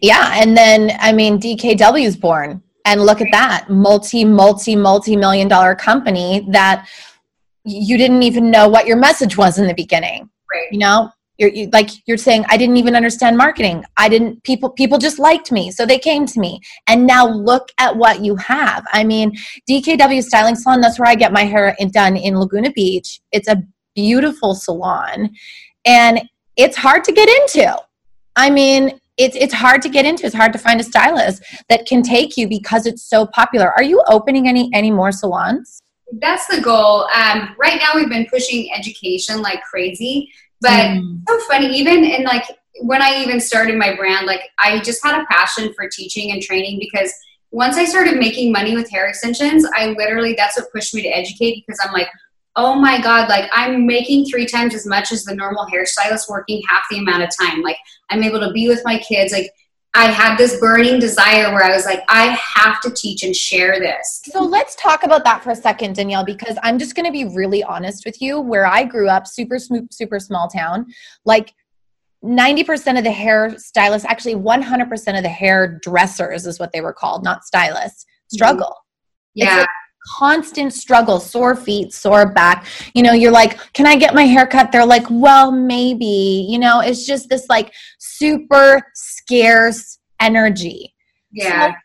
Yeah, 0.00 0.32
and 0.34 0.56
then 0.56 0.96
I 1.00 1.12
mean 1.12 1.38
DKW 1.38 2.04
is 2.04 2.16
born, 2.16 2.62
and 2.84 3.02
look 3.02 3.20
at 3.20 3.28
that 3.32 3.70
multi, 3.70 4.24
multi, 4.24 4.76
multi 4.76 5.16
million 5.16 5.48
dollar 5.48 5.74
company 5.74 6.46
that 6.50 6.88
you 7.64 7.96
didn't 7.96 8.22
even 8.22 8.50
know 8.50 8.68
what 8.68 8.86
your 8.86 8.96
message 8.96 9.36
was 9.36 9.58
in 9.58 9.66
the 9.66 9.74
beginning. 9.74 10.28
right. 10.52 10.70
You 10.72 10.78
know, 10.78 11.10
you're 11.42 11.50
you, 11.50 11.68
like 11.72 11.90
you're 12.06 12.16
saying 12.16 12.44
i 12.48 12.56
didn't 12.56 12.76
even 12.76 12.94
understand 12.94 13.36
marketing. 13.36 13.84
I 13.96 14.08
didn't 14.08 14.42
people 14.44 14.70
people 14.70 14.98
just 14.98 15.18
liked 15.18 15.50
me 15.50 15.70
so 15.70 15.84
they 15.84 15.98
came 15.98 16.24
to 16.26 16.40
me. 16.40 16.60
And 16.86 17.06
now 17.06 17.28
look 17.28 17.68
at 17.78 17.94
what 17.96 18.24
you 18.24 18.36
have. 18.36 18.84
I 18.92 19.04
mean 19.04 19.36
dkw 19.68 20.22
styling 20.22 20.54
salon 20.54 20.80
that's 20.80 20.98
where 20.98 21.08
i 21.08 21.14
get 21.14 21.32
my 21.32 21.44
hair 21.44 21.76
done 21.90 22.16
in 22.16 22.38
laguna 22.38 22.70
beach. 22.70 23.20
It's 23.32 23.48
a 23.48 23.62
beautiful 23.94 24.54
salon 24.54 25.30
and 25.84 26.22
it's 26.56 26.76
hard 26.76 27.04
to 27.04 27.12
get 27.12 27.28
into. 27.28 27.76
I 28.36 28.48
mean 28.48 29.00
it's 29.18 29.36
it's 29.36 29.54
hard 29.54 29.82
to 29.82 29.88
get 29.88 30.06
into. 30.06 30.24
It's 30.24 30.34
hard 30.34 30.52
to 30.54 30.58
find 30.58 30.80
a 30.80 30.84
stylist 30.84 31.42
that 31.68 31.86
can 31.86 32.02
take 32.02 32.36
you 32.36 32.48
because 32.48 32.86
it's 32.86 33.02
so 33.02 33.26
popular. 33.26 33.72
Are 33.72 33.82
you 33.82 34.02
opening 34.08 34.48
any 34.48 34.70
any 34.72 34.90
more 34.90 35.12
salons? 35.12 35.82
That's 36.20 36.46
the 36.46 36.60
goal. 36.60 37.08
Um, 37.14 37.56
right 37.58 37.80
now 37.80 37.92
we've 37.94 38.08
been 38.08 38.26
pushing 38.30 38.70
education 38.74 39.40
like 39.40 39.62
crazy 39.62 40.30
but 40.62 40.70
mm. 40.70 41.20
so 41.28 41.38
funny, 41.40 41.66
even 41.76 42.04
in 42.04 42.24
like 42.24 42.44
when 42.80 43.02
I 43.02 43.22
even 43.22 43.40
started 43.40 43.76
my 43.76 43.94
brand, 43.94 44.26
like 44.26 44.50
I 44.58 44.80
just 44.80 45.04
had 45.04 45.20
a 45.20 45.26
passion 45.26 45.74
for 45.74 45.88
teaching 45.88 46.32
and 46.32 46.40
training 46.40 46.78
because 46.78 47.12
once 47.50 47.76
I 47.76 47.84
started 47.84 48.16
making 48.18 48.50
money 48.50 48.74
with 48.74 48.90
hair 48.90 49.06
extensions, 49.08 49.66
I 49.74 49.88
literally 49.88 50.34
that's 50.34 50.56
what 50.56 50.72
pushed 50.72 50.94
me 50.94 51.02
to 51.02 51.08
educate 51.08 51.64
because 51.66 51.78
I'm 51.84 51.92
like, 51.92 52.08
oh 52.56 52.76
my 52.76 53.00
god, 53.00 53.28
like 53.28 53.50
I'm 53.52 53.86
making 53.86 54.26
three 54.26 54.46
times 54.46 54.74
as 54.74 54.86
much 54.86 55.12
as 55.12 55.24
the 55.24 55.34
normal 55.34 55.66
hairstylist 55.66 56.30
working 56.30 56.62
half 56.68 56.84
the 56.90 56.98
amount 56.98 57.24
of 57.24 57.30
time. 57.38 57.60
Like 57.62 57.76
I'm 58.08 58.22
able 58.22 58.40
to 58.40 58.52
be 58.52 58.68
with 58.68 58.80
my 58.84 58.98
kids. 58.98 59.32
Like 59.32 59.50
I 59.94 60.10
had 60.10 60.36
this 60.36 60.58
burning 60.58 60.98
desire 60.98 61.52
where 61.52 61.62
I 61.62 61.70
was 61.74 61.84
like, 61.84 62.02
I 62.08 62.38
have 62.54 62.80
to 62.80 62.90
teach 62.90 63.22
and 63.24 63.36
share 63.36 63.78
this. 63.78 64.22
So 64.24 64.42
let's 64.42 64.74
talk 64.76 65.02
about 65.02 65.22
that 65.24 65.44
for 65.44 65.50
a 65.50 65.56
second, 65.56 65.96
Danielle, 65.96 66.24
because 66.24 66.56
I'm 66.62 66.78
just 66.78 66.94
going 66.94 67.04
to 67.04 67.12
be 67.12 67.26
really 67.36 67.62
honest 67.62 68.06
with 68.06 68.22
you. 68.22 68.40
Where 68.40 68.66
I 68.66 68.84
grew 68.84 69.08
up, 69.08 69.26
super, 69.26 69.58
super 69.90 70.18
small 70.18 70.48
town, 70.48 70.86
like 71.26 71.52
90% 72.24 72.96
of 72.96 73.04
the 73.04 73.10
hair 73.10 73.54
stylists, 73.58 74.08
actually 74.08 74.36
100% 74.36 75.16
of 75.16 75.22
the 75.22 75.28
hair 75.28 75.78
dressers 75.82 76.46
is 76.46 76.58
what 76.58 76.72
they 76.72 76.80
were 76.80 76.94
called, 76.94 77.22
not 77.22 77.44
stylists, 77.44 78.06
struggle. 78.28 78.74
Yeah. 79.34 79.66
Constant 80.06 80.72
struggle, 80.72 81.20
sore 81.20 81.54
feet, 81.54 81.92
sore 81.92 82.32
back. 82.32 82.66
You 82.94 83.02
know, 83.02 83.12
you're 83.12 83.32
like, 83.32 83.58
can 83.72 83.86
I 83.86 83.96
get 83.96 84.14
my 84.14 84.24
hair 84.24 84.46
cut? 84.46 84.72
They're 84.72 84.86
like, 84.86 85.06
well, 85.10 85.52
maybe. 85.52 86.46
You 86.48 86.58
know, 86.58 86.80
it's 86.80 87.06
just 87.06 87.28
this 87.28 87.46
like 87.48 87.72
super 87.98 88.82
scarce 88.94 89.98
energy. 90.20 90.94
Yeah. 91.32 91.72
So 91.72 91.76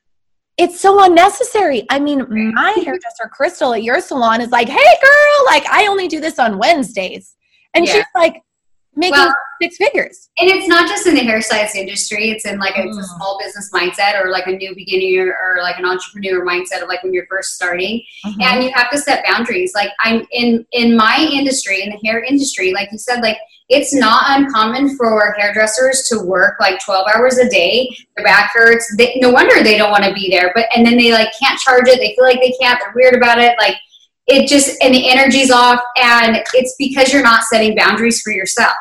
it's 0.58 0.80
so 0.80 1.04
unnecessary. 1.04 1.86
I 1.90 2.00
mean, 2.00 2.26
my 2.54 2.72
hairdresser 2.72 3.30
Crystal 3.32 3.74
at 3.74 3.84
your 3.84 4.02
salon 4.02 4.42
is 4.42 4.50
like, 4.50 4.68
"Hey, 4.68 4.76
girl, 4.76 5.46
like 5.46 5.66
I 5.68 5.86
only 5.88 6.08
do 6.08 6.20
this 6.20 6.40
on 6.40 6.58
Wednesdays," 6.58 7.36
and 7.76 7.86
yeah. 7.86 7.94
she's 7.94 8.06
like 8.16 8.42
making 8.98 9.14
well, 9.14 9.34
six 9.62 9.78
figures. 9.78 10.30
And 10.40 10.50
it's 10.50 10.68
not 10.68 10.88
just 10.88 11.08
in 11.08 11.16
the 11.16 11.22
hairstylist 11.22 11.76
industry; 11.76 12.32
it's 12.32 12.46
in 12.46 12.60
like 12.60 12.78
a, 12.78 12.84
it's 12.84 12.98
a 12.98 13.02
mm. 13.02 13.16
small 13.16 13.40
business 13.42 13.70
mindset, 13.74 14.22
or 14.22 14.32
like 14.32 14.48
a 14.48 14.52
new 14.52 14.76
beginner, 14.76 15.32
or 15.32 15.62
like 15.62 15.78
an 15.78 15.86
entrepreneur 15.86 16.46
mindset 16.46 16.82
of 16.82 16.90
like 16.90 17.04
when 17.04 17.14
you're 17.14 17.28
first 17.28 17.56
starting. 17.56 18.04
Mm-hmm. 18.26 18.42
And 18.42 18.64
you 18.64 18.72
have 18.74 18.90
to 18.92 18.98
set 18.98 19.24
boundaries. 19.26 19.74
Like 19.74 19.92
I'm 20.00 20.26
in 20.32 20.66
in 20.74 20.98
my 20.98 21.18
industry, 21.32 21.84
in 21.84 21.90
the 21.90 22.00
hair 22.08 22.24
industry, 22.24 22.74
like 22.74 22.92
you 22.92 22.98
said, 22.98 23.22
like 23.22 23.38
it's 23.70 23.94
not 23.94 24.40
uncommon 24.40 24.96
for 24.96 25.36
hairdressers 25.38 26.04
to 26.10 26.20
work 26.20 26.58
like 26.60 26.84
12 26.86 27.08
hours 27.14 27.38
a 27.38 27.50
day. 27.50 27.90
Their 28.16 28.24
back 28.24 28.52
hurts. 28.54 28.96
They, 28.98 29.18
no 29.20 29.30
wonder 29.30 29.62
they 29.62 29.78
don't 29.78 29.92
want 29.92 30.06
to 30.06 30.14
be 30.14 30.30
there. 30.30 30.52
But 30.56 30.68
and 30.76 30.86
then 30.86 30.98
they 30.98 31.12
like 31.12 31.30
can't 31.38 31.60
charge 31.60 31.88
it. 31.88 32.00
They 32.00 32.16
feel 32.16 32.24
like 32.24 32.40
they 32.40 32.56
can't. 32.62 32.80
They're 32.80 32.94
weird 32.96 33.16
about 33.16 33.40
it. 33.40 33.56
Like 33.60 33.76
it 34.28 34.48
just 34.48 34.82
and 34.82 34.94
the 34.94 35.10
energy's 35.10 35.52
off. 35.52 35.82
And 36.02 36.38
it's 36.54 36.76
because 36.78 37.12
you're 37.12 37.24
not 37.24 37.44
setting 37.44 37.76
boundaries 37.76 38.22
for 38.22 38.32
yourself. 38.32 38.76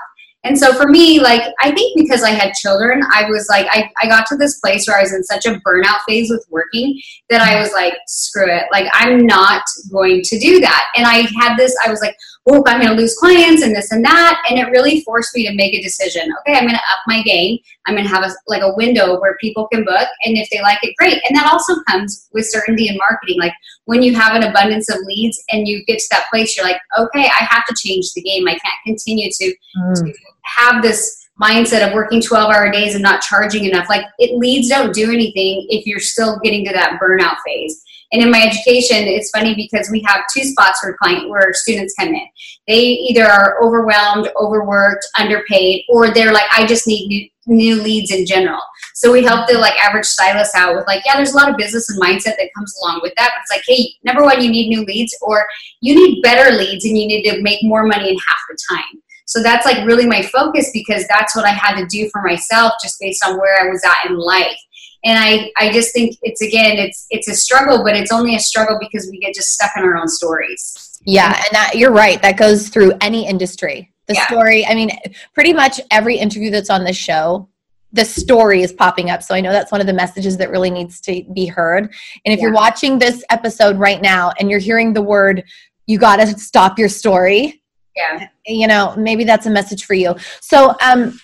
And 0.46 0.58
so 0.58 0.72
for 0.74 0.86
me, 0.86 1.20
like 1.20 1.42
I 1.60 1.72
think 1.72 1.98
because 1.98 2.22
I 2.22 2.30
had 2.30 2.54
children, 2.54 3.02
I 3.12 3.28
was 3.28 3.48
like 3.48 3.66
I, 3.70 3.90
I 4.02 4.06
got 4.06 4.26
to 4.26 4.36
this 4.36 4.60
place 4.60 4.86
where 4.86 4.98
I 4.98 5.02
was 5.02 5.12
in 5.12 5.24
such 5.24 5.46
a 5.46 5.60
burnout 5.60 6.00
phase 6.06 6.30
with 6.30 6.46
working 6.50 7.00
that 7.30 7.40
I 7.40 7.60
was 7.60 7.72
like, 7.72 7.94
screw 8.06 8.46
it. 8.46 8.64
Like 8.70 8.86
I'm 8.92 9.26
not 9.26 9.62
going 9.90 10.22
to 10.22 10.38
do 10.38 10.60
that. 10.60 10.86
And 10.96 11.06
I 11.06 11.26
had 11.38 11.56
this, 11.56 11.74
I 11.84 11.90
was 11.90 12.00
like, 12.00 12.16
oh, 12.48 12.62
I'm 12.66 12.80
going 12.80 12.94
to 12.94 13.00
lose 13.00 13.16
clients 13.16 13.62
and 13.62 13.74
this 13.74 13.90
and 13.90 14.04
that. 14.04 14.42
And 14.48 14.58
it 14.58 14.70
really 14.70 15.00
forced 15.00 15.34
me 15.34 15.46
to 15.48 15.54
make 15.54 15.74
a 15.74 15.82
decision. 15.82 16.32
Okay, 16.40 16.56
I'm 16.56 16.64
going 16.64 16.74
to 16.74 16.76
up 16.76 17.00
my 17.06 17.22
game. 17.22 17.58
I'm 17.86 17.94
going 17.94 18.06
to 18.06 18.14
have 18.14 18.24
a, 18.24 18.30
like 18.46 18.62
a 18.62 18.74
window 18.74 19.20
where 19.20 19.36
people 19.40 19.66
can 19.68 19.84
book. 19.84 20.08
And 20.24 20.36
if 20.36 20.48
they 20.50 20.60
like 20.62 20.78
it, 20.82 20.94
great. 20.96 21.20
And 21.28 21.36
that 21.36 21.50
also 21.50 21.74
comes 21.88 22.28
with 22.32 22.46
certainty 22.46 22.88
in 22.88 22.96
marketing. 22.96 23.38
Like 23.40 23.52
when 23.86 24.02
you 24.02 24.14
have 24.14 24.36
an 24.36 24.44
abundance 24.44 24.88
of 24.88 24.98
leads 25.06 25.42
and 25.50 25.66
you 25.66 25.84
get 25.86 25.98
to 25.98 26.06
that 26.12 26.26
place, 26.30 26.56
you're 26.56 26.66
like, 26.66 26.80
okay, 26.98 27.24
I 27.26 27.44
have 27.50 27.64
to 27.66 27.74
change 27.76 28.12
the 28.14 28.22
game. 28.22 28.46
I 28.46 28.52
can't 28.52 28.84
continue 28.84 29.28
to, 29.30 29.54
mm. 29.78 29.94
to 29.94 30.12
have 30.46 30.82
this 30.82 31.26
mindset 31.40 31.86
of 31.86 31.94
working 31.94 32.20
12 32.20 32.50
hour 32.50 32.70
days 32.70 32.94
and 32.94 33.02
not 33.02 33.20
charging 33.20 33.64
enough. 33.64 33.88
Like 33.88 34.06
it 34.18 34.38
leads 34.38 34.68
don't 34.68 34.94
do 34.94 35.12
anything 35.12 35.66
if 35.68 35.86
you're 35.86 36.00
still 36.00 36.38
getting 36.42 36.64
to 36.64 36.72
that 36.72 36.98
burnout 37.00 37.36
phase. 37.44 37.82
And 38.12 38.22
in 38.22 38.30
my 38.30 38.40
education, 38.40 38.98
it's 39.08 39.30
funny 39.30 39.54
because 39.54 39.90
we 39.90 40.00
have 40.06 40.22
two 40.32 40.44
spots 40.44 40.80
for 40.80 40.96
client 40.96 41.28
where 41.28 41.52
students 41.52 41.94
come 41.98 42.08
in. 42.08 42.26
They 42.68 42.80
either 42.80 43.24
are 43.24 43.60
overwhelmed, 43.60 44.30
overworked, 44.40 45.04
underpaid, 45.18 45.82
or 45.88 46.10
they're 46.10 46.32
like, 46.32 46.46
I 46.56 46.66
just 46.66 46.86
need 46.86 47.08
new, 47.08 47.28
new 47.46 47.82
leads 47.82 48.12
in 48.12 48.24
general. 48.24 48.60
So 48.94 49.12
we 49.12 49.24
help 49.24 49.48
the 49.48 49.58
like 49.58 49.74
average 49.82 50.04
stylist 50.04 50.54
out 50.54 50.76
with 50.76 50.86
like, 50.86 51.02
yeah, 51.04 51.16
there's 51.16 51.32
a 51.32 51.36
lot 51.36 51.50
of 51.50 51.56
business 51.56 51.90
and 51.90 52.00
mindset 52.00 52.36
that 52.38 52.50
comes 52.56 52.74
along 52.80 53.00
with 53.02 53.12
that. 53.16 53.32
But 53.34 53.42
it's 53.42 53.50
like, 53.50 53.64
hey, 53.66 53.92
number 54.04 54.22
one, 54.22 54.40
you 54.40 54.50
need 54.50 54.68
new 54.68 54.84
leads, 54.84 55.16
or 55.20 55.44
you 55.80 55.94
need 55.94 56.22
better 56.22 56.56
leads, 56.56 56.84
and 56.84 56.96
you 56.96 57.08
need 57.08 57.28
to 57.28 57.42
make 57.42 57.58
more 57.62 57.84
money 57.84 58.08
in 58.10 58.16
half 58.16 58.38
the 58.48 58.56
time. 58.70 59.02
So 59.26 59.42
that's 59.42 59.66
like 59.66 59.84
really 59.84 60.06
my 60.06 60.22
focus 60.22 60.70
because 60.72 61.06
that's 61.08 61.34
what 61.34 61.44
I 61.44 61.50
had 61.50 61.78
to 61.80 61.86
do 61.86 62.08
for 62.10 62.22
myself 62.22 62.74
just 62.82 62.98
based 63.00 63.24
on 63.26 63.38
where 63.38 63.60
I 63.60 63.68
was 63.68 63.82
at 63.84 64.08
in 64.08 64.16
life. 64.16 64.56
And 65.04 65.18
I, 65.18 65.50
I 65.56 65.72
just 65.72 65.92
think 65.92 66.16
it's 66.22 66.40
again 66.40 66.78
it's 66.78 67.06
it's 67.10 67.28
a 67.28 67.34
struggle 67.34 67.84
but 67.84 67.94
it's 67.94 68.12
only 68.12 68.34
a 68.34 68.40
struggle 68.40 68.78
because 68.80 69.08
we 69.10 69.18
get 69.18 69.34
just 69.34 69.48
stuck 69.48 69.70
in 69.76 69.82
our 69.82 69.96
own 69.96 70.08
stories. 70.08 71.00
Yeah 71.04 71.34
and 71.36 71.52
that 71.52 71.72
you're 71.74 71.92
right. 71.92 72.22
That 72.22 72.38
goes 72.38 72.68
through 72.68 72.92
any 73.00 73.26
industry. 73.26 73.92
The 74.06 74.14
yeah. 74.14 74.26
story 74.28 74.64
i 74.64 74.74
mean 74.74 74.90
pretty 75.34 75.52
much 75.52 75.80
every 75.90 76.16
interview 76.16 76.50
that's 76.50 76.70
on 76.70 76.84
the 76.84 76.92
show 76.92 77.48
the 77.92 78.04
story 78.04 78.62
is 78.62 78.72
popping 78.72 79.10
up. 79.10 79.22
So 79.22 79.34
i 79.34 79.40
know 79.40 79.50
that's 79.50 79.72
one 79.72 79.80
of 79.80 79.88
the 79.88 79.92
messages 79.92 80.36
that 80.36 80.50
really 80.50 80.70
needs 80.70 81.00
to 81.02 81.24
be 81.34 81.46
heard. 81.46 81.84
And 82.24 82.32
if 82.32 82.38
yeah. 82.38 82.44
you're 82.44 82.54
watching 82.54 83.00
this 83.00 83.24
episode 83.30 83.76
right 83.76 84.00
now 84.00 84.32
and 84.38 84.48
you're 84.48 84.60
hearing 84.60 84.92
the 84.92 85.02
word 85.02 85.42
you 85.86 85.98
got 85.98 86.16
to 86.16 86.26
stop 86.38 86.78
your 86.78 86.88
story 86.88 87.62
yeah 87.96 88.28
you 88.46 88.66
know 88.66 88.94
maybe 88.96 89.24
that's 89.24 89.46
a 89.46 89.50
message 89.50 89.84
for 89.84 89.94
you 89.94 90.14
so 90.40 90.74
um 90.84 91.18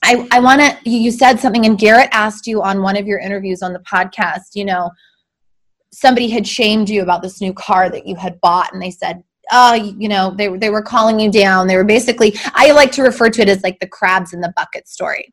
I, 0.00 0.28
I 0.30 0.38
want 0.38 0.60
to, 0.60 0.88
you 0.88 1.10
said 1.10 1.40
something, 1.40 1.66
and 1.66 1.76
Garrett 1.76 2.08
asked 2.12 2.46
you 2.46 2.62
on 2.62 2.82
one 2.82 2.96
of 2.96 3.08
your 3.08 3.18
interviews 3.18 3.62
on 3.62 3.72
the 3.72 3.80
podcast, 3.80 4.54
you 4.54 4.64
know, 4.64 4.90
somebody 5.92 6.28
had 6.28 6.46
shamed 6.46 6.88
you 6.88 7.02
about 7.02 7.20
this 7.20 7.40
new 7.40 7.52
car 7.52 7.90
that 7.90 8.06
you 8.06 8.14
had 8.14 8.40
bought, 8.40 8.72
and 8.72 8.80
they 8.80 8.92
said, 8.92 9.24
oh, 9.50 9.74
you 9.74 10.08
know, 10.08 10.34
they, 10.36 10.48
they 10.56 10.70
were 10.70 10.82
calling 10.82 11.18
you 11.18 11.30
down. 11.30 11.66
They 11.66 11.76
were 11.76 11.84
basically, 11.84 12.36
I 12.54 12.70
like 12.72 12.92
to 12.92 13.02
refer 13.02 13.30
to 13.30 13.42
it 13.42 13.48
as 13.48 13.62
like 13.62 13.80
the 13.80 13.86
crabs 13.86 14.32
in 14.32 14.40
the 14.40 14.52
bucket 14.56 14.88
story. 14.88 15.32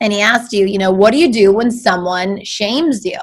And 0.00 0.12
he 0.12 0.20
asked 0.20 0.52
you, 0.52 0.66
you 0.66 0.78
know, 0.78 0.90
what 0.90 1.12
do 1.12 1.18
you 1.18 1.32
do 1.32 1.52
when 1.52 1.70
someone 1.70 2.42
shames 2.44 3.04
you? 3.04 3.18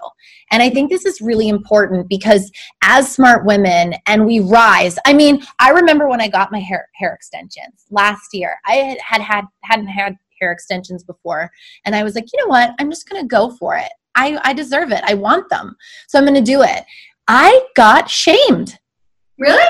And 0.54 0.62
I 0.62 0.70
think 0.70 0.92
this 0.92 1.04
is 1.04 1.20
really 1.20 1.50
important 1.50 2.08
because 2.08 2.52
as 2.84 3.12
smart 3.12 3.44
women 3.44 3.96
and 4.06 4.24
we 4.24 4.40
rise, 4.40 5.00
I 5.04 5.12
mean, 5.12 5.44
I 5.58 5.72
remember 5.72 6.08
when 6.08 6.22
I 6.22 6.28
got 6.28 6.52
my 6.52 6.60
hair 6.60 6.88
hair 6.94 7.12
extensions 7.12 7.86
last 7.90 8.34
year. 8.34 8.60
I 8.68 8.76
had 8.76 9.00
had, 9.02 9.22
had 9.22 9.46
hadn't 9.64 9.88
had 9.88 10.16
hair 10.40 10.52
extensions 10.52 11.04
before. 11.04 11.50
And 11.86 11.96
I 11.96 12.04
was 12.04 12.14
like, 12.14 12.26
you 12.32 12.40
know 12.40 12.50
what? 12.50 12.76
I'm 12.78 12.92
just 12.92 13.10
going 13.10 13.24
to 13.24 13.28
go 13.28 13.50
for 13.50 13.78
it. 13.78 13.90
I, 14.14 14.40
I 14.44 14.54
deserve 14.54 14.92
it. 14.92 15.02
I 15.06 15.16
want 15.16 15.50
them. 15.50 15.76
So 16.08 16.20
I'm 16.20 16.26
going 16.26 16.36
to 16.36 16.42
do 16.42 16.62
it. 16.62 16.84
I 17.28 17.66
got 17.76 18.08
shamed. 18.08 18.78
Really? 19.40 19.66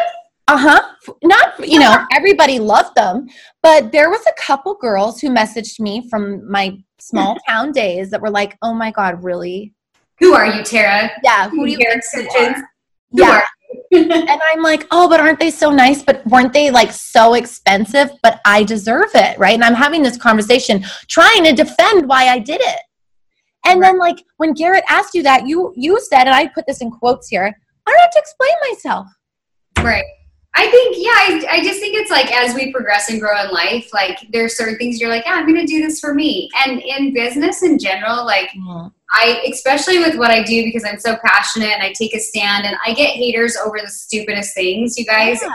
Uh 0.49 0.57
huh. 0.57 1.13
Not, 1.23 1.65
you 1.65 1.79
know, 1.79 2.05
everybody 2.13 2.59
loved 2.59 2.95
them, 2.95 3.27
but 3.61 3.93
there 3.93 4.09
was 4.09 4.25
a 4.27 4.41
couple 4.41 4.75
girls 4.75 5.21
who 5.21 5.29
messaged 5.29 5.79
me 5.79 6.09
from 6.09 6.51
my 6.51 6.77
small 6.99 7.37
town 7.47 7.71
days 7.71 8.09
that 8.09 8.21
were 8.21 8.29
like, 8.29 8.57
oh 8.61 8.73
my 8.73 8.91
God, 8.91 9.23
really? 9.23 9.73
Who 10.19 10.33
are 10.33 10.45
you, 10.45 10.63
Tara? 10.63 11.11
Yeah. 11.23 11.49
Who 11.49 11.65
do 11.65 11.71
you 11.71 11.77
think 11.77 12.31
you 12.33 12.55
yeah 13.11 13.41
and 13.91 14.11
I'm 14.11 14.61
like, 14.61 14.87
oh, 14.91 15.09
but 15.09 15.19
aren't 15.19 15.39
they 15.39 15.51
so 15.51 15.71
nice? 15.71 16.03
But 16.03 16.25
weren't 16.27 16.53
they 16.53 16.69
like 16.69 16.91
so 16.91 17.33
expensive? 17.33 18.11
But 18.21 18.39
I 18.45 18.63
deserve 18.63 19.09
it, 19.15 19.37
right? 19.37 19.53
And 19.53 19.63
I'm 19.63 19.73
having 19.73 20.03
this 20.03 20.17
conversation 20.17 20.83
trying 21.07 21.43
to 21.45 21.53
defend 21.53 22.07
why 22.07 22.27
I 22.27 22.39
did 22.39 22.61
it. 22.61 22.79
And 23.65 23.81
then 23.81 23.97
like 23.97 24.23
when 24.37 24.53
Garrett 24.53 24.83
asked 24.89 25.13
you 25.13 25.23
that, 25.23 25.47
you 25.47 25.73
you 25.75 25.99
said, 26.01 26.21
and 26.21 26.35
I 26.35 26.47
put 26.47 26.65
this 26.67 26.81
in 26.81 26.91
quotes 26.91 27.29
here, 27.29 27.55
I 27.87 27.91
don't 27.91 27.99
have 27.99 28.11
to 28.11 28.19
explain 28.19 28.51
myself. 28.69 29.07
Right. 29.79 30.05
I 30.55 30.69
think, 30.69 30.97
yeah, 30.99 31.09
I, 31.11 31.57
I 31.57 31.63
just 31.63 31.79
think 31.79 31.95
it's 31.95 32.11
like 32.11 32.31
as 32.31 32.53
we 32.53 32.71
progress 32.71 33.09
and 33.09 33.19
grow 33.19 33.41
in 33.43 33.49
life, 33.49 33.91
like 33.91 34.19
there's 34.31 34.55
certain 34.55 34.77
things 34.77 34.99
you're 35.01 35.09
like, 35.09 35.25
yeah, 35.25 35.33
I'm 35.33 35.47
going 35.47 35.59
to 35.59 35.65
do 35.65 35.81
this 35.81 35.99
for 35.99 36.13
me. 36.13 36.49
And 36.63 36.79
in 36.79 37.11
business 37.11 37.63
in 37.63 37.79
general, 37.79 38.23
like 38.23 38.49
mm-hmm. 38.49 38.87
I, 39.11 39.43
especially 39.51 39.97
with 39.97 40.15
what 40.15 40.29
I 40.29 40.43
do 40.43 40.63
because 40.63 40.83
I'm 40.85 40.99
so 40.99 41.17
passionate 41.25 41.71
and 41.71 41.81
I 41.81 41.91
take 41.93 42.13
a 42.13 42.19
stand 42.19 42.65
and 42.65 42.75
I 42.85 42.93
get 42.93 43.09
haters 43.15 43.57
over 43.57 43.79
the 43.81 43.89
stupidest 43.89 44.53
things, 44.53 44.97
you 44.97 45.05
guys. 45.05 45.39
Yeah. 45.41 45.49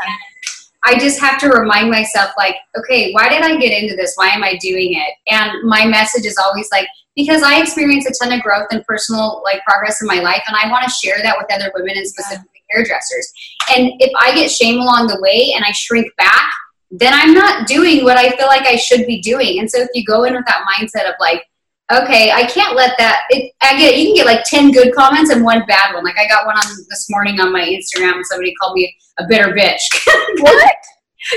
I 0.84 0.98
just 0.98 1.20
have 1.20 1.38
to 1.40 1.48
remind 1.48 1.90
myself, 1.90 2.30
like, 2.38 2.56
okay, 2.76 3.12
why 3.12 3.28
did 3.28 3.42
I 3.42 3.56
get 3.56 3.82
into 3.82 3.96
this? 3.96 4.14
Why 4.14 4.28
am 4.28 4.42
I 4.42 4.56
doing 4.56 4.94
it? 4.94 5.14
And 5.32 5.68
my 5.68 5.84
message 5.84 6.24
is 6.24 6.38
always 6.38 6.68
like, 6.72 6.88
because 7.14 7.42
I 7.42 7.60
experience 7.60 8.06
a 8.06 8.12
ton 8.24 8.32
of 8.32 8.42
growth 8.42 8.68
and 8.70 8.84
personal 8.84 9.42
like 9.44 9.60
progress 9.64 10.00
in 10.00 10.06
my 10.06 10.20
life, 10.20 10.42
and 10.46 10.56
I 10.56 10.70
want 10.70 10.84
to 10.84 10.90
share 10.90 11.20
that 11.20 11.36
with 11.36 11.52
other 11.52 11.72
women 11.74 11.96
and 11.96 12.06
specifically 12.06 12.57
hairdressers. 12.70 13.32
And 13.76 13.92
if 13.98 14.12
I 14.20 14.34
get 14.34 14.50
shame 14.50 14.80
along 14.80 15.08
the 15.08 15.20
way 15.20 15.52
and 15.54 15.64
I 15.64 15.72
shrink 15.72 16.14
back, 16.16 16.50
then 16.90 17.12
I'm 17.14 17.34
not 17.34 17.66
doing 17.66 18.04
what 18.04 18.16
I 18.16 18.30
feel 18.30 18.46
like 18.46 18.66
I 18.66 18.76
should 18.76 19.06
be 19.06 19.20
doing. 19.20 19.58
And 19.58 19.70
so 19.70 19.80
if 19.80 19.88
you 19.94 20.04
go 20.04 20.24
in 20.24 20.34
with 20.34 20.46
that 20.46 20.64
mindset 20.66 21.08
of 21.08 21.14
like, 21.20 21.44
okay, 21.92 22.30
I 22.30 22.44
can't 22.44 22.76
let 22.76 22.96
that. 22.98 23.22
It, 23.30 23.52
I 23.60 23.76
get 23.78 23.98
you 23.98 24.06
can 24.06 24.14
get 24.14 24.26
like 24.26 24.44
ten 24.44 24.70
good 24.70 24.94
comments 24.94 25.30
and 25.30 25.44
one 25.44 25.64
bad 25.66 25.94
one. 25.94 26.04
Like 26.04 26.18
I 26.18 26.26
got 26.28 26.46
one 26.46 26.56
on 26.56 26.64
this 26.88 27.06
morning 27.10 27.40
on 27.40 27.52
my 27.52 27.62
Instagram, 27.62 28.22
somebody 28.24 28.54
called 28.54 28.74
me 28.74 28.94
a 29.18 29.26
bitter 29.28 29.54
bitch. 29.54 29.80
what? 30.40 30.74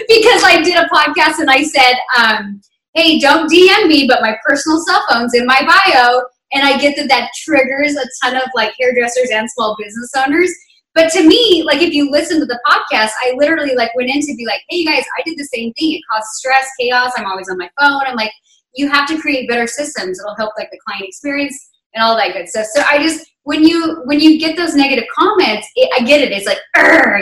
because 0.07 0.43
I 0.43 0.61
did 0.63 0.77
a 0.77 0.87
podcast 0.87 1.39
and 1.39 1.49
I 1.49 1.63
said, 1.63 1.95
um, 2.17 2.61
"Hey, 2.93 3.19
don't 3.19 3.51
DM 3.51 3.87
me, 3.87 4.07
but 4.07 4.21
my 4.21 4.37
personal 4.45 4.79
cell 4.85 5.03
phone's 5.09 5.33
in 5.33 5.45
my 5.45 5.61
bio." 5.61 6.21
And 6.53 6.65
I 6.65 6.77
get 6.77 6.97
that 6.97 7.07
that 7.07 7.29
triggers 7.43 7.95
a 7.95 8.05
ton 8.21 8.35
of 8.35 8.43
like 8.53 8.73
hairdressers 8.77 9.29
and 9.31 9.49
small 9.51 9.75
business 9.79 10.11
owners. 10.17 10.51
But 10.93 11.09
to 11.13 11.25
me, 11.25 11.63
like 11.65 11.81
if 11.81 11.93
you 11.93 12.11
listen 12.11 12.39
to 12.39 12.45
the 12.45 12.59
podcast, 12.67 13.11
I 13.23 13.33
literally 13.37 13.75
like 13.75 13.95
went 13.95 14.09
in 14.09 14.21
to 14.21 14.35
be 14.35 14.45
like, 14.45 14.61
"Hey, 14.69 14.77
you 14.77 14.85
guys, 14.85 15.03
I 15.17 15.21
did 15.23 15.37
the 15.37 15.45
same 15.45 15.71
thing. 15.73 15.93
It 15.93 16.01
caused 16.11 16.27
stress, 16.33 16.67
chaos. 16.79 17.13
I'm 17.15 17.25
always 17.25 17.49
on 17.49 17.57
my 17.57 17.69
phone. 17.79 18.03
I'm 18.05 18.15
like." 18.15 18.31
you 18.73 18.89
have 18.89 19.07
to 19.07 19.19
create 19.19 19.49
better 19.49 19.67
systems. 19.67 20.19
It'll 20.19 20.35
help 20.35 20.53
like 20.57 20.69
the 20.71 20.79
client 20.85 21.05
experience 21.07 21.69
and 21.93 22.03
all 22.03 22.15
that 22.15 22.33
good 22.33 22.47
stuff. 22.47 22.67
So 22.73 22.81
I 22.89 23.01
just 23.01 23.25
when 23.43 23.63
you 23.63 24.01
when 24.05 24.19
you 24.19 24.39
get 24.39 24.55
those 24.55 24.75
negative 24.75 25.05
comments, 25.17 25.67
it, 25.75 25.89
I 25.99 26.05
get 26.05 26.21
it. 26.21 26.31
It's 26.31 26.45
like, 26.45 26.59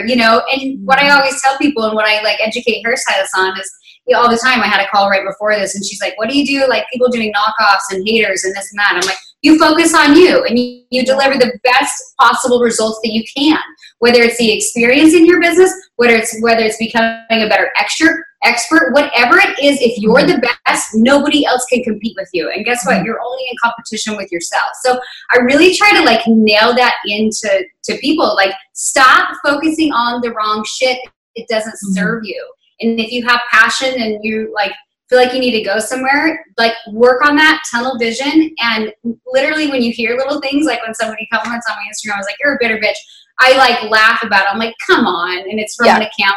you 0.08 0.16
know. 0.16 0.42
And 0.52 0.86
what 0.86 0.98
I 0.98 1.04
mm-hmm. 1.04 1.18
always 1.18 1.40
tell 1.42 1.56
people 1.58 1.84
and 1.84 1.94
what 1.94 2.06
I 2.06 2.22
like 2.22 2.40
educate 2.40 2.84
hairstylists 2.84 3.36
on 3.36 3.58
is 3.58 3.70
you 4.06 4.14
know, 4.14 4.22
all 4.22 4.30
the 4.30 4.38
time. 4.38 4.60
I 4.60 4.66
had 4.66 4.84
a 4.84 4.88
call 4.88 5.08
right 5.08 5.24
before 5.26 5.54
this, 5.54 5.74
and 5.74 5.84
she's 5.84 6.00
like, 6.00 6.16
"What 6.18 6.28
do 6.28 6.38
you 6.38 6.46
do? 6.46 6.68
Like 6.68 6.84
people 6.92 7.08
doing 7.08 7.32
knockoffs 7.32 7.90
and 7.90 8.06
haters 8.06 8.44
and 8.44 8.54
this 8.54 8.70
and 8.70 8.78
that." 8.78 8.92
I'm 8.92 9.06
like, 9.06 9.18
"You 9.42 9.58
focus 9.58 9.94
on 9.94 10.16
you, 10.16 10.44
and 10.44 10.58
you, 10.58 10.82
you 10.90 11.04
deliver 11.04 11.38
the 11.38 11.58
best 11.62 12.14
possible 12.20 12.60
results 12.60 13.00
that 13.02 13.12
you 13.12 13.24
can. 13.36 13.60
Whether 13.98 14.22
it's 14.22 14.38
the 14.38 14.52
experience 14.52 15.14
in 15.14 15.26
your 15.26 15.40
business, 15.40 15.72
whether 15.96 16.14
it's 16.14 16.36
whether 16.40 16.62
it's 16.62 16.78
becoming 16.78 17.42
a 17.42 17.48
better 17.48 17.70
expert, 17.78 18.24
expert, 18.42 18.92
whatever 18.92 19.38
it 19.38 19.58
is, 19.62 19.80
if 19.80 19.98
you're 19.98 20.26
the 20.26 20.42
best, 20.66 20.90
nobody 20.94 21.44
else 21.44 21.64
can 21.70 21.82
compete 21.82 22.16
with 22.16 22.28
you. 22.32 22.50
And 22.50 22.64
guess 22.64 22.84
what? 22.84 22.96
Mm-hmm. 22.96 23.06
You're 23.06 23.20
only 23.20 23.42
in 23.50 23.56
competition 23.62 24.16
with 24.16 24.30
yourself. 24.32 24.70
So 24.82 24.98
I 25.30 25.38
really 25.38 25.74
try 25.74 25.92
to 25.92 26.02
like 26.02 26.22
nail 26.26 26.74
that 26.74 26.94
into 27.06 27.64
to 27.84 27.98
people. 27.98 28.34
Like 28.34 28.54
stop 28.72 29.36
focusing 29.44 29.92
on 29.92 30.20
the 30.22 30.32
wrong 30.32 30.64
shit. 30.66 30.98
It 31.34 31.48
doesn't 31.48 31.72
mm-hmm. 31.72 31.92
serve 31.92 32.22
you. 32.24 32.52
And 32.80 32.98
if 32.98 33.12
you 33.12 33.26
have 33.26 33.40
passion 33.50 34.00
and 34.00 34.18
you 34.22 34.50
like 34.54 34.72
feel 35.10 35.18
like 35.18 35.34
you 35.34 35.40
need 35.40 35.58
to 35.58 35.62
go 35.62 35.80
somewhere, 35.80 36.46
like 36.56 36.72
work 36.92 37.26
on 37.26 37.34
that 37.34 37.60
tunnel 37.70 37.98
vision. 37.98 38.54
And 38.60 38.92
literally 39.26 39.68
when 39.68 39.82
you 39.82 39.92
hear 39.92 40.16
little 40.16 40.40
things, 40.40 40.66
like 40.66 40.80
when 40.82 40.94
somebody 40.94 41.28
comments 41.32 41.66
on 41.68 41.76
my 41.76 41.82
Instagram, 41.82 42.14
I 42.14 42.18
was 42.18 42.26
like, 42.26 42.36
you're 42.42 42.54
a 42.54 42.58
bitter 42.60 42.78
bitch. 42.78 42.96
I 43.40 43.56
like 43.56 43.90
laugh 43.90 44.22
about 44.22 44.42
it. 44.42 44.52
I'm 44.52 44.58
like, 44.58 44.74
come 44.86 45.06
on. 45.06 45.38
And 45.38 45.58
it's 45.58 45.74
from 45.74 45.86
yeah. 45.86 45.96
an 45.96 46.02
account 46.02 46.36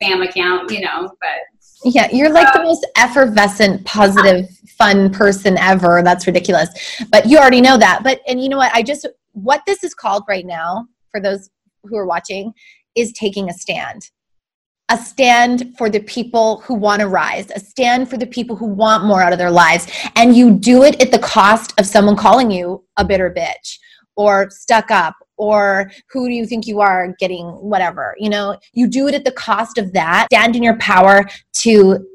spam 0.00 0.26
account, 0.26 0.70
you 0.70 0.80
know, 0.80 1.10
but 1.20 1.92
yeah, 1.92 2.08
you're 2.12 2.30
like 2.30 2.52
the 2.52 2.60
um, 2.60 2.66
most 2.66 2.86
effervescent, 2.96 3.84
positive, 3.84 4.48
fun 4.78 5.10
person 5.10 5.58
ever. 5.58 6.00
That's 6.04 6.28
ridiculous. 6.28 6.68
But 7.10 7.26
you 7.26 7.38
already 7.38 7.60
know 7.60 7.76
that. 7.76 8.02
But, 8.04 8.20
and 8.28 8.40
you 8.40 8.48
know 8.48 8.56
what? 8.56 8.72
I 8.72 8.84
just, 8.84 9.04
what 9.32 9.62
this 9.66 9.82
is 9.82 9.94
called 9.94 10.22
right 10.28 10.46
now, 10.46 10.86
for 11.10 11.20
those 11.20 11.50
who 11.82 11.96
are 11.96 12.06
watching, 12.06 12.52
is 12.94 13.12
taking 13.12 13.48
a 13.48 13.52
stand. 13.52 14.02
A 14.92 14.96
stand 14.98 15.74
for 15.78 15.88
the 15.88 16.00
people 16.00 16.60
who 16.66 16.74
want 16.74 17.00
to 17.00 17.08
rise, 17.08 17.50
a 17.50 17.60
stand 17.60 18.10
for 18.10 18.18
the 18.18 18.26
people 18.26 18.56
who 18.56 18.66
want 18.66 19.06
more 19.06 19.22
out 19.22 19.32
of 19.32 19.38
their 19.38 19.50
lives. 19.50 19.86
And 20.16 20.36
you 20.36 20.50
do 20.50 20.82
it 20.82 21.00
at 21.00 21.10
the 21.10 21.18
cost 21.18 21.72
of 21.80 21.86
someone 21.86 22.14
calling 22.14 22.50
you 22.50 22.84
a 22.98 23.04
bitter 23.06 23.34
bitch 23.34 23.78
or 24.16 24.50
stuck 24.50 24.90
up 24.90 25.14
or 25.38 25.90
who 26.10 26.28
do 26.28 26.34
you 26.34 26.44
think 26.44 26.66
you 26.66 26.80
are 26.80 27.14
getting 27.18 27.46
whatever 27.46 28.14
you 28.18 28.28
know? 28.28 28.58
You 28.74 28.86
do 28.86 29.08
it 29.08 29.14
at 29.14 29.24
the 29.24 29.32
cost 29.32 29.78
of 29.78 29.94
that. 29.94 30.26
Stand 30.30 30.56
in 30.56 30.62
your 30.62 30.76
power 30.76 31.24
to 31.60 32.06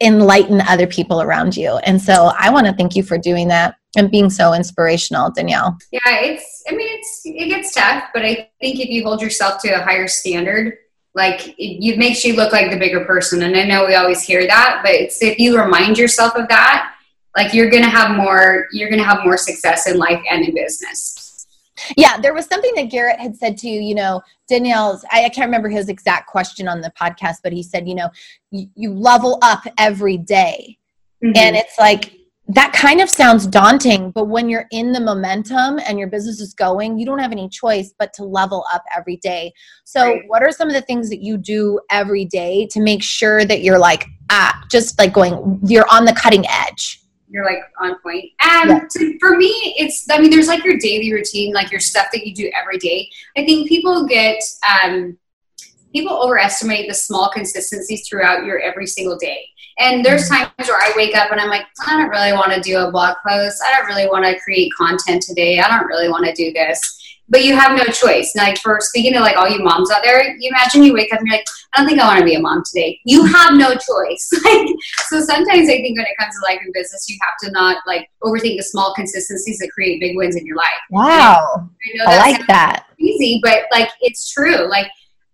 enlighten 0.00 0.60
other 0.60 0.86
people 0.86 1.20
around 1.20 1.56
you. 1.56 1.78
And 1.78 2.00
so 2.00 2.30
i 2.38 2.48
want 2.48 2.68
to 2.68 2.72
thank 2.74 2.94
you 2.94 3.02
for 3.02 3.18
doing 3.18 3.48
that 3.48 3.74
and 3.96 4.08
being 4.08 4.30
so 4.30 4.54
inspirational 4.54 5.32
danielle. 5.32 5.76
Yeah 5.90 5.98
it's 6.04 6.62
i 6.68 6.76
mean 6.76 6.96
it's 6.96 7.22
it 7.24 7.48
gets 7.48 7.74
tough 7.74 8.04
but 8.14 8.24
i 8.24 8.48
think 8.60 8.78
if 8.78 8.88
you 8.88 9.02
hold 9.02 9.20
yourself 9.20 9.60
to 9.62 9.70
a 9.70 9.82
higher 9.82 10.06
standard 10.06 10.74
like 11.14 11.48
it, 11.48 11.84
it 11.84 11.98
makes 11.98 12.24
you 12.24 12.34
look 12.34 12.52
like 12.52 12.70
the 12.70 12.78
bigger 12.78 13.04
person 13.04 13.42
and 13.42 13.56
i 13.56 13.64
know 13.64 13.86
we 13.86 13.94
always 13.94 14.22
hear 14.22 14.46
that 14.46 14.80
but 14.82 14.92
it's 14.92 15.22
if 15.22 15.38
you 15.38 15.60
remind 15.60 15.98
yourself 15.98 16.34
of 16.36 16.48
that 16.48 16.94
like 17.36 17.52
you're 17.52 17.70
gonna 17.70 17.88
have 17.88 18.16
more 18.16 18.66
you're 18.72 18.90
gonna 18.90 19.02
have 19.02 19.24
more 19.24 19.36
success 19.36 19.88
in 19.88 19.96
life 19.96 20.22
and 20.30 20.44
in 20.44 20.54
business 20.54 21.16
yeah, 21.96 22.20
there 22.20 22.34
was 22.34 22.44
something 22.44 22.74
that 22.74 22.90
Garrett 22.90 23.18
had 23.18 23.34
said 23.34 23.56
to 23.58 23.66
you 23.66 23.80
you 23.80 23.94
know 23.94 24.20
Danielle's. 24.48 25.02
I, 25.10 25.24
I, 25.24 25.28
can't 25.30 25.46
remember 25.46 25.70
his 25.70 25.88
exact 25.88 26.26
question 26.26 26.68
on 26.68 26.82
the 26.82 26.90
podcast, 26.90 27.36
but 27.42 27.54
he 27.54 27.62
said, 27.62 27.88
you 27.88 27.94
know, 27.94 28.10
you, 28.50 28.68
you 28.74 28.92
level 28.92 29.38
up 29.40 29.62
every 29.78 30.18
day. 30.18 30.76
Mm-hmm. 31.22 31.36
and 31.36 31.54
it's 31.54 31.78
like 31.78 32.14
that 32.54 32.72
kind 32.72 33.00
of 33.00 33.08
sounds 33.08 33.46
daunting, 33.46 34.10
but 34.10 34.26
when 34.26 34.48
you're 34.48 34.66
in 34.70 34.92
the 34.92 35.00
momentum 35.00 35.78
and 35.86 35.98
your 35.98 36.08
business 36.08 36.40
is 36.40 36.54
going, 36.54 36.98
you 36.98 37.06
don't 37.06 37.18
have 37.18 37.32
any 37.32 37.48
choice 37.48 37.94
but 37.98 38.12
to 38.14 38.24
level 38.24 38.64
up 38.72 38.82
every 38.96 39.16
day. 39.16 39.52
So, 39.84 40.04
right. 40.04 40.22
what 40.26 40.42
are 40.42 40.50
some 40.50 40.68
of 40.68 40.74
the 40.74 40.82
things 40.82 41.08
that 41.10 41.22
you 41.22 41.36
do 41.36 41.80
every 41.90 42.24
day 42.24 42.66
to 42.72 42.80
make 42.80 43.02
sure 43.02 43.44
that 43.44 43.62
you're 43.62 43.78
like 43.78 44.06
ah, 44.30 44.62
just 44.70 44.98
like 44.98 45.12
going, 45.12 45.60
you're 45.64 45.86
on 45.90 46.04
the 46.04 46.12
cutting 46.12 46.44
edge? 46.48 47.00
you're 47.30 47.44
like 47.44 47.62
on 47.80 47.96
point. 48.02 48.24
And 48.42 48.70
yeah. 48.70 48.80
to, 48.90 49.18
for 49.20 49.36
me, 49.36 49.74
it's 49.78 50.04
I 50.10 50.18
mean, 50.18 50.30
there's 50.30 50.48
like 50.48 50.64
your 50.64 50.76
daily 50.78 51.12
routine, 51.12 51.54
like 51.54 51.70
your 51.70 51.80
stuff 51.80 52.08
that 52.12 52.26
you 52.26 52.34
do 52.34 52.50
every 52.60 52.76
day. 52.78 53.08
I 53.36 53.44
think 53.44 53.68
people 53.68 54.04
get 54.06 54.42
um, 54.84 55.16
people 55.92 56.22
overestimate 56.22 56.88
the 56.88 56.94
small 56.94 57.30
consistencies 57.30 58.06
throughout 58.08 58.44
your 58.44 58.60
every 58.60 58.86
single 58.86 59.16
day. 59.18 59.46
And 59.78 60.04
there's 60.04 60.28
mm-hmm. 60.28 60.44
times 60.44 60.68
where 60.68 60.78
I 60.80 60.92
wake 60.96 61.16
up 61.16 61.32
and 61.32 61.40
I'm 61.40 61.48
like, 61.48 61.66
I 61.86 61.96
don't 61.96 62.10
really 62.10 62.32
want 62.32 62.52
to 62.52 62.60
do 62.60 62.78
a 62.78 62.90
blog 62.90 63.16
post. 63.26 63.62
I 63.66 63.76
don't 63.76 63.86
really 63.86 64.08
want 64.08 64.24
to 64.24 64.38
create 64.40 64.72
content 64.76 65.22
today. 65.22 65.58
I 65.58 65.68
don't 65.68 65.86
really 65.86 66.08
want 66.08 66.26
to 66.26 66.34
do 66.34 66.52
this 66.52 66.98
but 67.30 67.44
you 67.44 67.56
have 67.56 67.76
no 67.76 67.84
choice. 67.84 68.34
Like 68.36 68.58
for 68.58 68.78
speaking 68.80 69.14
to 69.14 69.20
like 69.20 69.36
all 69.36 69.48
you 69.48 69.62
moms 69.62 69.90
out 69.90 70.02
there, 70.02 70.36
you 70.36 70.50
imagine 70.50 70.82
you 70.82 70.92
wake 70.92 71.12
up 71.12 71.20
and 71.20 71.28
you're 71.28 71.36
like, 71.36 71.46
I 71.72 71.78
don't 71.80 71.88
think 71.88 72.00
I 72.00 72.06
want 72.06 72.18
to 72.18 72.24
be 72.24 72.34
a 72.34 72.40
mom 72.40 72.62
today. 72.66 73.00
You 73.04 73.24
have 73.24 73.54
no 73.54 73.70
choice. 73.70 74.28
like 74.44 74.66
so 75.06 75.20
sometimes 75.20 75.68
I 75.68 75.76
think 75.76 75.96
when 75.96 76.06
it 76.06 76.16
comes 76.18 76.34
to 76.34 76.40
life 76.42 76.58
and 76.62 76.74
business, 76.74 77.08
you 77.08 77.16
have 77.22 77.34
to 77.44 77.52
not 77.52 77.78
like 77.86 78.10
overthink 78.24 78.56
the 78.56 78.64
small 78.64 78.92
consistencies 78.94 79.58
that 79.58 79.70
create 79.70 80.00
big 80.00 80.16
wins 80.16 80.34
in 80.34 80.44
your 80.44 80.56
life. 80.56 80.66
Wow. 80.90 81.70
I, 82.06 82.14
I 82.14 82.18
like 82.18 82.46
that. 82.48 82.86
Easy, 82.98 83.40
but 83.42 83.62
like 83.70 83.90
it's 84.00 84.32
true. 84.32 84.68
Like 84.68 84.88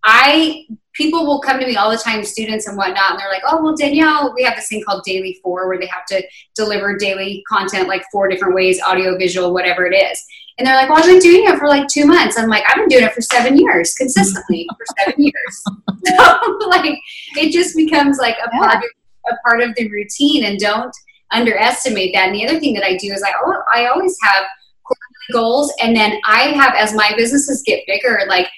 I 0.07 0.67
people 0.95 1.27
will 1.27 1.41
come 1.41 1.61
to 1.61 1.67
me 1.67 1.77
all 1.77 1.91
the 1.91 1.99
time, 1.99 2.25
students 2.25 2.67
and 2.67 2.77
whatnot, 2.77 3.11
and 3.11 3.19
they're 3.19 3.29
like, 3.29 3.43
"Oh, 3.47 3.63
well, 3.63 3.77
Danielle, 3.77 4.33
we 4.35 4.45
have 4.45 4.57
this 4.57 4.69
thing 4.69 4.83
called 4.83 5.03
Daily 5.05 5.39
Four, 5.43 5.69
where 5.69 5.79
they 5.79 5.87
have 5.87 6.07
to 6.07 6.23
deliver 6.55 6.97
daily 6.97 7.43
content 7.49 7.89
like 7.89 8.05
four 8.11 8.29
different 8.29 8.55
ways, 8.55 8.81
audio, 8.81 9.19
visual, 9.19 9.53
whatever 9.53 9.85
it 9.85 9.95
is." 9.95 10.25
And 10.59 10.67
they're 10.67 10.77
like, 10.77 10.89
well, 10.89 10.99
I've 10.99 11.05
been 11.05 11.19
doing 11.19 11.47
it 11.47 11.59
for 11.59 11.69
like 11.69 11.87
two 11.87 12.07
months. 12.07 12.39
I'm 12.39 12.49
like, 12.49 12.65
I've 12.67 12.77
been 12.77 12.89
doing 12.89 13.05
it 13.05 13.13
for 13.13 13.21
seven 13.21 13.59
years, 13.59 13.93
consistently 13.95 14.67
for 14.71 14.87
seven 15.05 15.23
years. 15.23 15.65
So 16.07 16.69
like, 16.69 16.99
it 17.37 17.53
just 17.53 17.77
becomes 17.77 18.19
like 18.19 18.37
a 18.43 18.49
part 18.51 18.77
of 18.77 18.83
a 19.29 19.35
part 19.47 19.61
of 19.61 19.75
the 19.75 19.91
routine, 19.91 20.45
and 20.45 20.59
don't 20.59 20.95
underestimate 21.33 22.15
that. 22.15 22.29
And 22.29 22.35
the 22.35 22.47
other 22.47 22.61
thing 22.61 22.75
that 22.75 22.85
I 22.85 22.97
do 22.97 23.13
is 23.13 23.23
I 23.23 23.33
I 23.75 23.87
always 23.89 24.17
have 24.23 24.45
quarterly 24.85 25.33
goals, 25.33 25.73
and 25.83 25.97
then 25.97 26.21
I 26.25 26.53
have 26.53 26.75
as 26.77 26.95
my 26.95 27.13
businesses 27.17 27.63
get 27.67 27.85
bigger, 27.87 28.21
like 28.29 28.49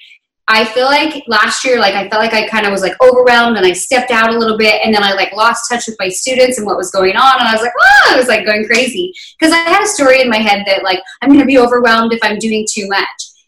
I 0.51 0.65
feel 0.65 0.85
like 0.85 1.23
last 1.27 1.63
year, 1.63 1.79
like 1.79 1.93
I 1.93 2.09
felt 2.09 2.23
like 2.23 2.33
I 2.33 2.47
kind 2.47 2.65
of 2.65 2.71
was 2.71 2.81
like 2.81 2.99
overwhelmed 3.01 3.55
and 3.55 3.65
I 3.65 3.71
stepped 3.71 4.09
out 4.09 4.33
a 4.33 4.37
little 4.37 4.57
bit 4.57 4.81
and 4.83 4.93
then 4.93 5.03
I 5.03 5.13
like 5.13 5.31
lost 5.31 5.69
touch 5.69 5.85
with 5.87 5.95
my 5.99 6.09
students 6.09 6.57
and 6.57 6.65
what 6.65 6.75
was 6.75 6.89
going 6.89 7.15
on. 7.15 7.39
And 7.39 7.47
I 7.47 7.53
was 7.53 7.61
like, 7.61 7.71
oh, 7.79 8.13
I 8.13 8.17
was 8.17 8.27
like 8.27 8.47
going 8.47 8.65
crazy 8.65 9.13
because 9.39 9.53
I 9.53 9.57
had 9.57 9.83
a 9.83 9.87
story 9.87 10.21
in 10.21 10.29
my 10.29 10.37
head 10.37 10.63
that 10.65 10.83
like 10.83 11.01
I'm 11.21 11.29
going 11.29 11.39
to 11.39 11.45
be 11.45 11.59
overwhelmed 11.59 12.13
if 12.13 12.19
I'm 12.23 12.39
doing 12.39 12.65
too 12.67 12.87
much. 12.87 13.07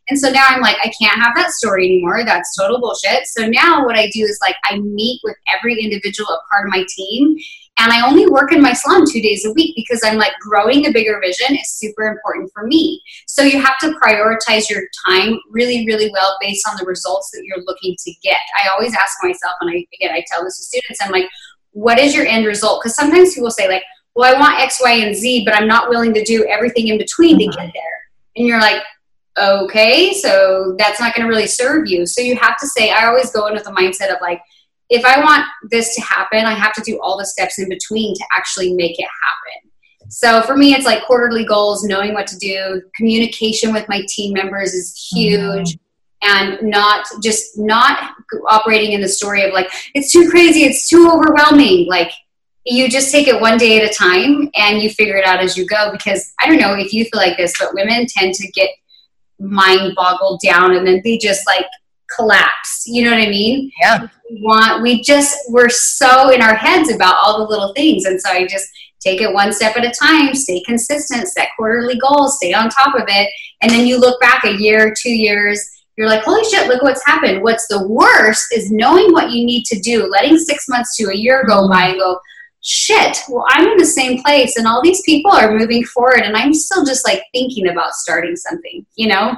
And 0.10 0.20
so 0.20 0.30
now 0.30 0.46
I'm 0.48 0.62
like, 0.62 0.78
I 0.84 0.92
can't 1.02 1.20
have 1.20 1.34
that 1.38 1.52
story 1.52 1.86
anymore. 1.86 2.24
That's 2.24 2.56
total 2.56 2.80
bullshit. 2.80 3.26
So 3.26 3.48
now 3.48 3.84
what 3.84 3.98
I 3.98 4.10
do 4.14 4.22
is 4.22 4.38
like 4.40 4.56
I 4.66 4.78
meet 4.78 5.22
with 5.24 5.38
every 5.58 5.82
individual 5.82 6.30
a 6.30 6.40
part 6.52 6.68
of 6.68 6.72
my 6.72 6.86
team 6.88 7.36
and 7.82 7.92
I 7.92 8.08
only 8.08 8.28
work 8.28 8.52
in 8.54 8.62
my 8.62 8.74
salon 8.74 9.06
two 9.10 9.22
days 9.22 9.44
a 9.46 9.52
week 9.54 9.76
because 9.76 10.02
I'm 10.06 10.18
like 10.18 10.34
growing 10.40 10.86
a 10.86 10.92
bigger 10.92 11.20
vision 11.20 11.56
is 11.56 11.72
super 11.72 12.04
important 12.04 12.52
for 12.54 12.68
me. 12.68 13.02
So 13.28 13.42
you 13.42 13.60
have 13.60 13.80
to 13.80 13.94
prioritize 14.04 14.70
your 14.70 14.84
time 15.08 15.40
really, 15.50 15.86
really 15.86 16.12
well 16.12 16.38
based 16.40 16.68
on 16.70 16.76
the 16.80 16.86
results 16.86 17.32
that 17.32 17.44
you're 17.44 17.64
looking 17.66 17.96
to 17.98 18.14
get. 18.24 18.38
I 18.64 18.70
always 18.70 18.94
ask 18.96 19.18
myself, 19.24 19.56
and 19.62 19.70
I 19.72 19.86
again 19.96 20.12
I 20.14 20.24
tell 20.32 20.44
this 20.44 20.58
to 20.58 20.64
students, 20.64 21.00
I'm 21.02 21.12
like, 21.12 21.26
what 21.72 22.00
is 22.00 22.14
your 22.16 22.26
end 22.26 22.46
result? 22.46 22.82
Because 22.82 22.96
sometimes 22.96 23.34
people 23.34 23.52
say 23.52 23.68
like, 23.68 23.84
well, 24.14 24.36
I 24.36 24.40
want 24.40 24.60
X, 24.60 24.80
Y, 24.82 24.92
and 24.92 25.16
Z, 25.16 25.46
but 25.46 25.56
I'm 25.56 25.68
not 25.68 25.90
willing 25.90 26.14
to 26.14 26.24
do 26.24 26.46
everything 26.46 26.90
in 26.90 26.98
between 26.98 27.40
to 27.40 27.46
get 27.46 27.56
uh-huh. 27.56 27.72
there. 27.74 27.94
And 28.36 28.48
you're 28.48 28.60
like, 28.60 28.84
okay, 29.40 30.14
so 30.14 30.76
that's 30.78 31.00
not 31.00 31.16
going 31.16 31.26
to 31.26 31.30
really 31.30 31.48
serve 31.48 31.88
you. 31.88 32.06
So 32.06 32.22
you 32.22 32.36
have 32.36 32.58
to 32.60 32.68
say, 32.68 32.92
I 32.92 33.06
always 33.06 33.32
go 33.32 33.48
in 33.48 33.54
with 33.54 33.68
a 33.68 33.72
mindset 33.72 34.14
of 34.14 34.18
like, 34.22 34.42
if 34.92 35.06
I 35.06 35.24
want 35.24 35.46
this 35.70 35.96
to 35.96 36.02
happen, 36.02 36.46
I 36.46 36.54
have 36.54 36.74
to 36.74 36.82
do 36.82 37.00
all 37.02 37.18
the 37.18 37.26
steps 37.26 37.58
in 37.58 37.70
between 37.70 38.14
to 38.14 38.24
actually 38.36 38.74
make 38.74 39.00
it 39.00 39.08
happen. 39.24 39.72
So 40.10 40.42
for 40.42 40.58
me, 40.58 40.74
it's 40.74 40.86
like 40.86 41.06
quarterly 41.06 41.46
goals, 41.46 41.86
knowing 41.86 42.14
what 42.14 42.28
to 42.28 42.38
do. 42.38 42.82
Communication 42.98 43.72
with 43.72 43.88
my 43.88 44.06
team 44.10 44.34
members 44.34 44.74
is 44.74 45.10
huge. 45.12 45.70
Mm-hmm. 45.70 45.78
And 46.24 46.70
not 46.70 47.08
just 47.24 47.58
not 47.58 48.12
operating 48.48 48.92
in 48.92 49.02
the 49.02 49.08
story 49.08 49.44
of 49.44 49.54
like, 49.54 49.72
it's 49.96 50.12
too 50.12 50.30
crazy, 50.30 50.66
it's 50.66 50.88
too 50.88 51.10
overwhelming. 51.10 51.88
Like, 51.88 52.12
you 52.64 52.90
just 52.90 53.12
take 53.12 53.28
it 53.28 53.42
one 53.42 53.58
day 53.58 53.82
at 53.82 53.90
a 53.90 53.94
time 53.94 54.52
and 54.56 54.84
you 54.84 54.92
figure 54.92 55.16
it 55.16 55.26
out 55.26 55.40
as 55.40 55.58
you 55.58 55.66
go. 55.66 55.92
Because 55.92 56.32
I 56.40 56.48
don't 56.48 56.60
know 56.60 56.76
if 56.76 56.94
you 56.94 57.06
feel 57.06 57.20
like 57.20 57.38
this, 57.38 57.54
but 57.58 57.74
women 57.74 58.06
tend 58.08 58.36
to 58.36 58.48
get 58.52 58.70
mind 59.40 59.94
boggled 59.96 60.42
down 60.44 60.76
and 60.76 60.86
then 60.86 61.02
they 61.04 61.18
just 61.18 61.48
like 61.48 61.66
collapse. 62.16 62.84
You 62.86 63.04
know 63.04 63.12
what 63.12 63.20
I 63.20 63.30
mean? 63.30 63.72
Yeah. 63.82 64.08
We 64.30 64.42
want 64.42 64.82
we 64.82 65.02
just 65.02 65.36
we're 65.50 65.70
so 65.70 66.30
in 66.32 66.42
our 66.42 66.56
heads 66.56 66.92
about 66.92 67.16
all 67.22 67.40
the 67.40 67.50
little 67.50 67.74
things. 67.74 68.06
And 68.06 68.20
so 68.22 68.30
I 68.32 68.48
just 68.48 68.68
take 69.00 69.22
it 69.22 69.34
one 69.34 69.52
step 69.52 69.76
at 69.76 69.86
a 69.86 69.92
time, 69.92 70.34
stay 70.36 70.62
consistent, 70.62 71.28
set 71.28 71.50
quarterly 71.58 71.98
goals, 72.00 72.38
stay 72.38 72.54
on 72.54 72.70
top 72.70 72.96
of 72.96 73.04
it. 73.08 73.30
And 73.62 73.72
then 73.72 73.86
you 73.86 74.00
look 74.00 74.20
back 74.22 74.44
a 74.44 74.58
year, 74.58 74.94
two 75.02 75.12
years, 75.12 75.60
you're 75.98 76.08
like, 76.08 76.24
holy 76.24 76.44
shit, 76.46 76.68
look 76.68 76.82
what's 76.84 77.06
happened. 77.06 77.44
What's 77.44 77.68
the 77.68 77.88
worst 77.88 78.48
is 78.56 78.72
knowing 78.72 79.12
what 79.12 79.32
you 79.32 79.46
need 79.46 79.66
to 79.66 79.80
do, 79.80 80.08
letting 80.10 80.38
six 80.38 80.70
months 80.70 80.96
to 80.98 81.10
a 81.10 81.16
year 81.16 81.44
go 81.48 81.64
mm-hmm. 81.64 81.74
by 81.74 81.88
and 81.90 82.00
go, 82.00 82.20
shit, 82.62 83.20
well, 83.30 83.46
I'm 83.50 83.68
in 83.68 83.78
the 83.78 83.86
same 83.86 84.22
place 84.22 84.56
and 84.56 84.68
all 84.68 84.82
these 84.82 85.02
people 85.02 85.32
are 85.32 85.58
moving 85.58 85.84
forward 85.84 86.22
and 86.22 86.36
I'm 86.36 86.54
still 86.54 86.86
just 86.86 87.06
like 87.06 87.24
thinking 87.34 87.68
about 87.68 87.94
starting 87.94 88.36
something, 88.36 88.86
you 88.96 89.08
know? 89.08 89.36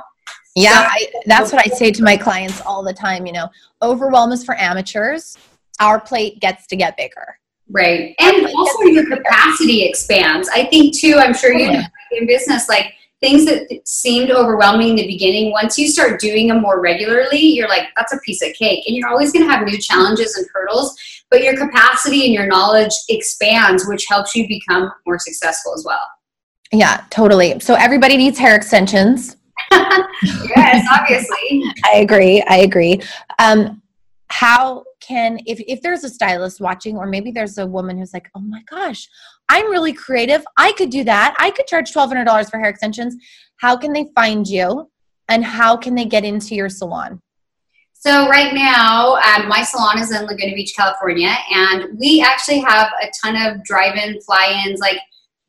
Yeah, 0.56 0.88
I, 0.90 1.08
that's 1.26 1.52
what 1.52 1.66
I 1.66 1.70
say 1.76 1.92
to 1.92 2.04
my 2.04 2.16
clients 2.16 2.62
all 2.62 2.84
the 2.84 2.94
time. 2.94 3.26
You 3.26 3.34
know, 3.34 3.50
overwhelm 3.82 4.32
is 4.32 4.44
for 4.44 4.60
amateurs. 4.60 5.38
Our 5.80 6.00
plate 6.00 6.40
gets 6.40 6.68
to 6.68 6.76
get 6.76 6.96
bigger. 6.96 7.40
Right. 7.70 8.14
And 8.20 8.46
also 8.56 8.84
your 8.84 9.08
capacity 9.08 9.84
expands. 9.84 10.50
I 10.50 10.66
think 10.66 10.96
too, 10.96 11.16
I'm 11.18 11.34
sure 11.34 11.54
you 11.54 11.70
oh, 11.70 11.74
know 11.74 11.82
in 12.12 12.28
business, 12.28 12.70
like 12.70 12.94
things 13.20 13.46
that 13.46 13.68
seemed 13.88 14.30
overwhelming 14.32 14.90
in 14.90 14.96
the 14.98 15.08
beginning, 15.08 15.52
once 15.52 15.78
you 15.78 15.88
start 15.88 16.20
doing 16.20 16.50
them 16.50 16.62
more 16.62 16.82
regularly, 16.82 17.40
you're 17.40 17.70
like, 17.70 17.88
that's 17.96 18.14
a 18.14 18.20
piece 18.20 18.44
of 18.44 18.54
cake. 18.54 18.84
And 18.86 18.96
you're 18.96 19.08
always 19.08 19.32
going 19.32 19.46
to 19.48 19.52
have 19.52 19.66
new 19.66 19.78
challenges 19.78 20.36
and 20.36 20.46
hurdles, 20.54 20.96
but 21.32 21.42
your 21.42 21.58
capacity 21.58 22.26
and 22.26 22.34
your 22.34 22.46
knowledge 22.46 22.92
expands, 23.10 23.88
which 23.88 24.06
helps 24.08 24.36
you 24.36 24.48
become 24.48 24.92
more 25.08 25.18
successful 25.18 25.74
as 25.74 25.86
well. 25.86 26.06
Yeah, 26.74 27.06
totally. 27.10 27.60
So 27.60 27.76
everybody 27.76 28.18
needs 28.18 28.38
hair 28.38 28.56
extensions. 28.56 29.38
yes, 30.56 30.86
obviously. 30.92 31.64
I 31.86 31.98
agree. 31.98 32.44
I 32.48 32.58
agree. 32.58 33.02
Um, 33.40 33.82
how 34.34 34.84
can 35.00 35.38
if, 35.46 35.60
if 35.68 35.82
there's 35.84 36.04
a 36.04 36.10
stylist 36.10 36.60
watching 36.60 36.98
or 36.98 37.06
maybe 37.06 37.30
there's 37.30 37.60
a 37.60 37.68
woman 37.68 38.00
who's 38.00 38.14
like 38.14 38.30
oh 38.36 38.40
my 38.40 38.64
gosh 38.64 39.08
i'm 39.50 39.70
really 39.70 39.94
creative 39.94 40.44
i 40.58 40.72
could 40.72 40.90
do 40.90 41.04
that 41.04 41.36
i 41.38 41.52
could 41.52 41.68
charge 41.68 41.94
$1200 41.94 42.50
for 42.50 42.58
hair 42.58 42.70
extensions 42.70 43.16
how 43.58 43.78
can 43.78 43.94
they 43.94 44.08
find 44.16 44.48
you 44.48 44.90
and 45.30 45.46
how 45.46 45.78
can 45.78 45.94
they 45.94 46.06
get 46.06 46.26
into 46.26 46.56
your 46.56 46.68
salon 46.68 47.22
so 47.94 48.28
right 48.28 48.56
now 48.56 49.18
um, 49.18 49.48
my 49.48 49.62
salon 49.62 50.00
is 50.00 50.12
in 50.12 50.26
laguna 50.26 50.56
beach 50.56 50.74
california 50.76 51.36
and 51.52 52.00
we 52.00 52.20
actually 52.22 52.60
have 52.60 52.88
a 53.04 53.12
ton 53.24 53.36
of 53.36 53.64
drive-in 53.64 54.20
fly-ins 54.22 54.80
like 54.80 54.98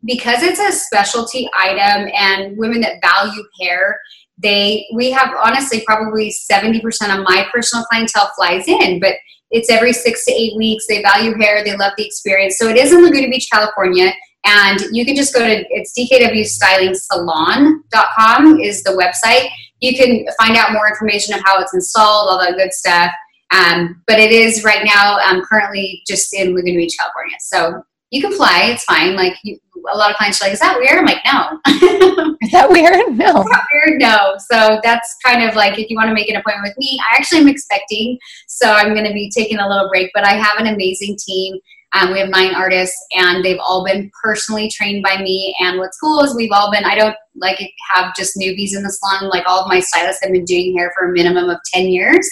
because 0.04 0.42
it's 0.42 0.60
a 0.60 0.72
specialty 0.72 1.48
item 1.56 2.10
and 2.14 2.56
women 2.56 2.80
that 2.80 3.00
value 3.02 3.44
hair 3.60 3.98
they 4.38 4.86
we 4.94 5.10
have 5.10 5.32
honestly 5.42 5.82
probably 5.86 6.30
70% 6.30 6.82
of 7.16 7.24
my 7.24 7.46
personal 7.52 7.84
clientele 7.84 8.30
flies 8.36 8.66
in 8.66 9.00
but 9.00 9.14
it's 9.54 9.70
every 9.70 9.92
six 9.92 10.24
to 10.24 10.32
eight 10.32 10.56
weeks. 10.56 10.88
They 10.88 11.00
value 11.00 11.38
hair 11.38 11.62
they 11.64 11.76
love 11.76 11.92
the 11.96 12.04
experience. 12.04 12.58
So 12.58 12.66
it 12.68 12.76
is 12.76 12.92
in 12.92 13.04
laguna 13.04 13.28
beach 13.28 13.46
california. 13.50 14.12
And 14.44 14.80
you 14.92 15.06
can 15.06 15.14
just 15.14 15.32
go 15.32 15.38
to 15.40 15.64
it's 15.70 15.98
dkwstylingsalon.com 15.98 18.60
is 18.60 18.82
the 18.82 18.90
website. 18.90 19.48
You 19.80 19.96
can 19.96 20.26
find 20.38 20.54
out 20.56 20.72
more 20.72 20.86
information 20.88 21.34
of 21.34 21.40
how 21.44 21.58
it's 21.60 21.72
installed 21.72 22.28
all 22.30 22.38
that 22.40 22.56
good 22.56 22.74
stuff. 22.74 23.10
Um, 23.52 24.02
but 24.06 24.18
it 24.18 24.32
is 24.32 24.64
right 24.64 24.84
now 24.84 25.18
um, 25.18 25.42
currently 25.42 26.02
just 26.06 26.34
in 26.34 26.54
laguna 26.54 26.76
beach 26.76 26.96
california. 26.98 27.36
So 27.40 27.82
you 28.14 28.22
can 28.22 28.32
fly 28.32 28.68
it's 28.70 28.84
fine 28.84 29.16
like 29.16 29.34
you, 29.42 29.58
a 29.92 29.96
lot 29.96 30.10
of 30.10 30.16
clients 30.16 30.40
are 30.40 30.46
like, 30.46 30.52
is 30.52 30.60
that 30.60 30.78
weird? 30.78 30.98
I'm 30.98 31.04
like, 31.04 31.22
no. 31.26 31.58
is 32.42 32.52
that 32.52 32.70
weird? 32.70 33.16
No. 33.18 33.44
weird? 33.72 34.00
No. 34.00 34.36
So 34.50 34.80
that's 34.82 35.16
kind 35.24 35.42
of 35.42 35.54
like 35.54 35.78
if 35.78 35.90
you 35.90 35.96
want 35.96 36.08
to 36.08 36.14
make 36.14 36.28
an 36.28 36.36
appointment 36.36 36.68
with 36.68 36.78
me, 36.78 36.98
I 37.00 37.16
actually 37.16 37.40
am 37.40 37.48
expecting. 37.48 38.18
So 38.48 38.70
I'm 38.70 38.94
going 38.94 39.04
to 39.04 39.12
be 39.12 39.30
taking 39.30 39.58
a 39.58 39.68
little 39.68 39.88
break, 39.88 40.10
but 40.14 40.24
I 40.24 40.32
have 40.32 40.58
an 40.58 40.68
amazing 40.68 41.16
team. 41.18 41.58
Um, 41.94 42.12
we 42.12 42.18
have 42.18 42.28
nine 42.28 42.54
artists, 42.54 42.96
and 43.12 43.44
they've 43.44 43.60
all 43.60 43.84
been 43.84 44.10
personally 44.22 44.68
trained 44.70 45.02
by 45.02 45.22
me. 45.22 45.54
And 45.60 45.78
what's 45.78 45.98
cool 45.98 46.22
is 46.22 46.34
we've 46.34 46.52
all 46.52 46.70
been, 46.70 46.84
I 46.84 46.94
don't 46.96 47.16
like 47.36 47.58
have 47.94 48.14
just 48.14 48.36
newbies 48.36 48.74
in 48.74 48.82
the 48.82 48.90
salon. 48.90 49.28
Like 49.30 49.44
all 49.46 49.62
of 49.62 49.68
my 49.68 49.80
stylists 49.80 50.22
have 50.22 50.32
been 50.32 50.44
doing 50.44 50.76
hair 50.76 50.92
for 50.96 51.10
a 51.10 51.12
minimum 51.12 51.48
of 51.50 51.58
10 51.72 51.88
years. 51.88 52.28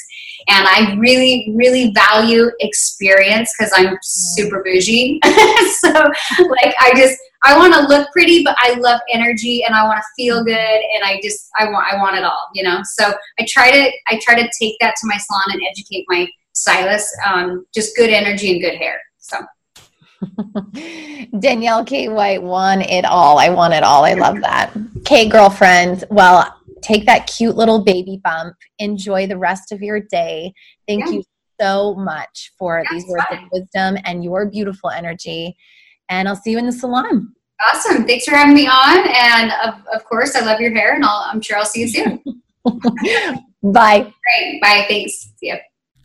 And 0.49 0.67
I 0.67 0.95
really, 0.99 1.53
really 1.55 1.93
value 1.93 2.51
experience 2.61 3.53
because 3.57 3.73
I'm 3.77 3.97
super 4.03 4.63
bougie. 4.65 5.21
so, 5.25 5.91
like, 5.93 6.75
I 6.81 6.93
just, 6.97 7.17
I 7.45 7.57
want 7.57 7.75
to 7.75 7.83
look 7.83 8.11
pretty, 8.13 8.43
but 8.43 8.57
I 8.59 8.75
love 8.75 9.01
energy 9.13 9.65
and 9.65 9.75
I 9.75 9.85
want 9.85 9.99
to 9.99 10.05
feel 10.17 10.45
good 10.45 10.55
and 10.55 11.05
I 11.05 11.21
just 11.23 11.49
I 11.59 11.65
want 11.71 11.93
I 11.93 11.97
want 11.97 12.17
it 12.17 12.25
all, 12.25 12.49
you 12.55 12.63
know. 12.63 12.81
So 12.85 13.13
I 13.39 13.47
try 13.49 13.71
to 13.71 13.91
I 14.09 14.21
try 14.23 14.35
to 14.37 14.49
take 14.61 14.77
that 14.81 14.95
to 15.01 15.07
my 15.07 15.17
salon 15.17 15.45
and 15.53 15.63
educate 15.69 16.05
my 16.09 16.29
stylists 16.53 17.13
on 17.27 17.65
just 17.75 17.97
good 17.97 18.11
energy 18.11 18.53
and 18.53 18.61
good 18.61 18.77
hair. 18.77 19.01
So 19.23 19.39
Danielle 21.39 21.85
K. 21.85 22.09
White 22.09 22.43
won 22.43 22.83
it 22.83 23.05
all. 23.05 23.39
I 23.39 23.49
want 23.49 23.75
it 23.75 23.83
all. 23.83 24.05
I 24.05 24.15
love 24.15 24.41
that. 24.43 24.73
Okay, 24.99 25.29
girlfriend. 25.29 26.05
Well, 26.11 26.55
take 26.83 27.07
that 27.07 27.27
cute 27.27 27.57
little 27.57 27.83
baby 27.83 28.21
bump. 28.23 28.55
Enjoy 28.79 29.27
the 29.27 29.39
rest 29.39 29.73
of 29.73 29.83
your 29.83 30.01
day. 30.01 30.53
Thank 30.87 31.07
yeah. 31.07 31.13
you 31.13 31.25
so 31.61 31.95
much 31.95 32.53
for 32.59 32.83
That's 32.85 32.93
these 32.93 33.11
words 33.11 33.25
of 33.31 33.39
wisdom 33.53 33.97
and 34.05 34.23
your 34.23 34.47
beautiful 34.47 34.91
energy 34.91 35.57
and 36.13 36.29
I'll 36.29 36.37
see 36.37 36.51
you 36.51 36.59
in 36.59 36.67
the 36.67 36.73
salon. 36.73 37.35
Awesome. 37.61 38.07
Thanks 38.07 38.25
for 38.25 38.33
having 38.33 38.55
me 38.55 38.67
on. 38.67 39.09
And 39.09 39.53
of, 39.65 39.87
of 39.95 40.05
course, 40.05 40.37
I 40.37 40.41
love 40.41 40.61
your 40.61 40.75
hair, 40.75 40.95
and 40.95 41.05
I'll, 41.05 41.25
I'm 41.33 41.41
sure 41.41 41.57
I'll 41.57 41.65
see 41.65 41.83
you 41.83 41.89
soon. 41.89 42.23
Bye. 43.63 44.13
Great. 44.23 44.61
Bye. 44.61 44.85
Thanks. 44.89 45.33
See 45.37 45.49
you. 45.49 45.57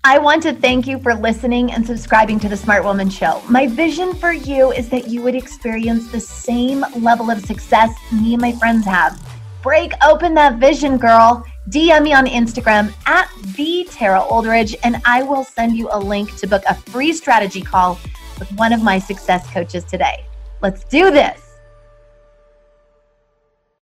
I 0.03 0.19
want 0.19 0.43
to 0.43 0.53
thank 0.53 0.87
you 0.87 0.99
for 0.99 1.13
listening 1.13 1.71
and 1.71 1.85
subscribing 1.85 2.39
to 2.39 2.49
the 2.49 2.55
Smart 2.55 2.83
Woman 2.83 3.09
Show. 3.09 3.41
My 3.49 3.67
vision 3.67 4.13
for 4.13 4.31
you 4.31 4.71
is 4.71 4.89
that 4.89 5.07
you 5.07 5.21
would 5.21 5.35
experience 5.35 6.11
the 6.11 6.19
same 6.19 6.85
level 6.95 7.29
of 7.29 7.43
success 7.45 7.89
me 8.11 8.33
and 8.33 8.41
my 8.41 8.53
friends 8.53 8.85
have. 8.85 9.21
Break 9.61 9.91
open 10.03 10.33
that 10.35 10.59
vision, 10.59 10.97
girl. 10.97 11.45
DM 11.69 12.03
me 12.03 12.13
on 12.13 12.25
Instagram 12.25 12.93
at 13.05 13.29
the 13.57 13.87
Tara 13.91 14.21
Oldridge, 14.21 14.75
and 14.83 15.01
I 15.03 15.23
will 15.23 15.43
send 15.43 15.75
you 15.75 15.89
a 15.91 15.99
link 15.99 16.35
to 16.37 16.47
book 16.47 16.63
a 16.69 16.75
free 16.75 17.11
strategy 17.11 17.61
call 17.61 17.99
with 18.39 18.49
one 18.53 18.71
of 18.71 18.81
my 18.81 18.99
success 18.99 19.49
coaches 19.49 19.83
today. 19.83 20.25
Let's 20.61 20.85
do 20.85 21.11
this. 21.11 21.46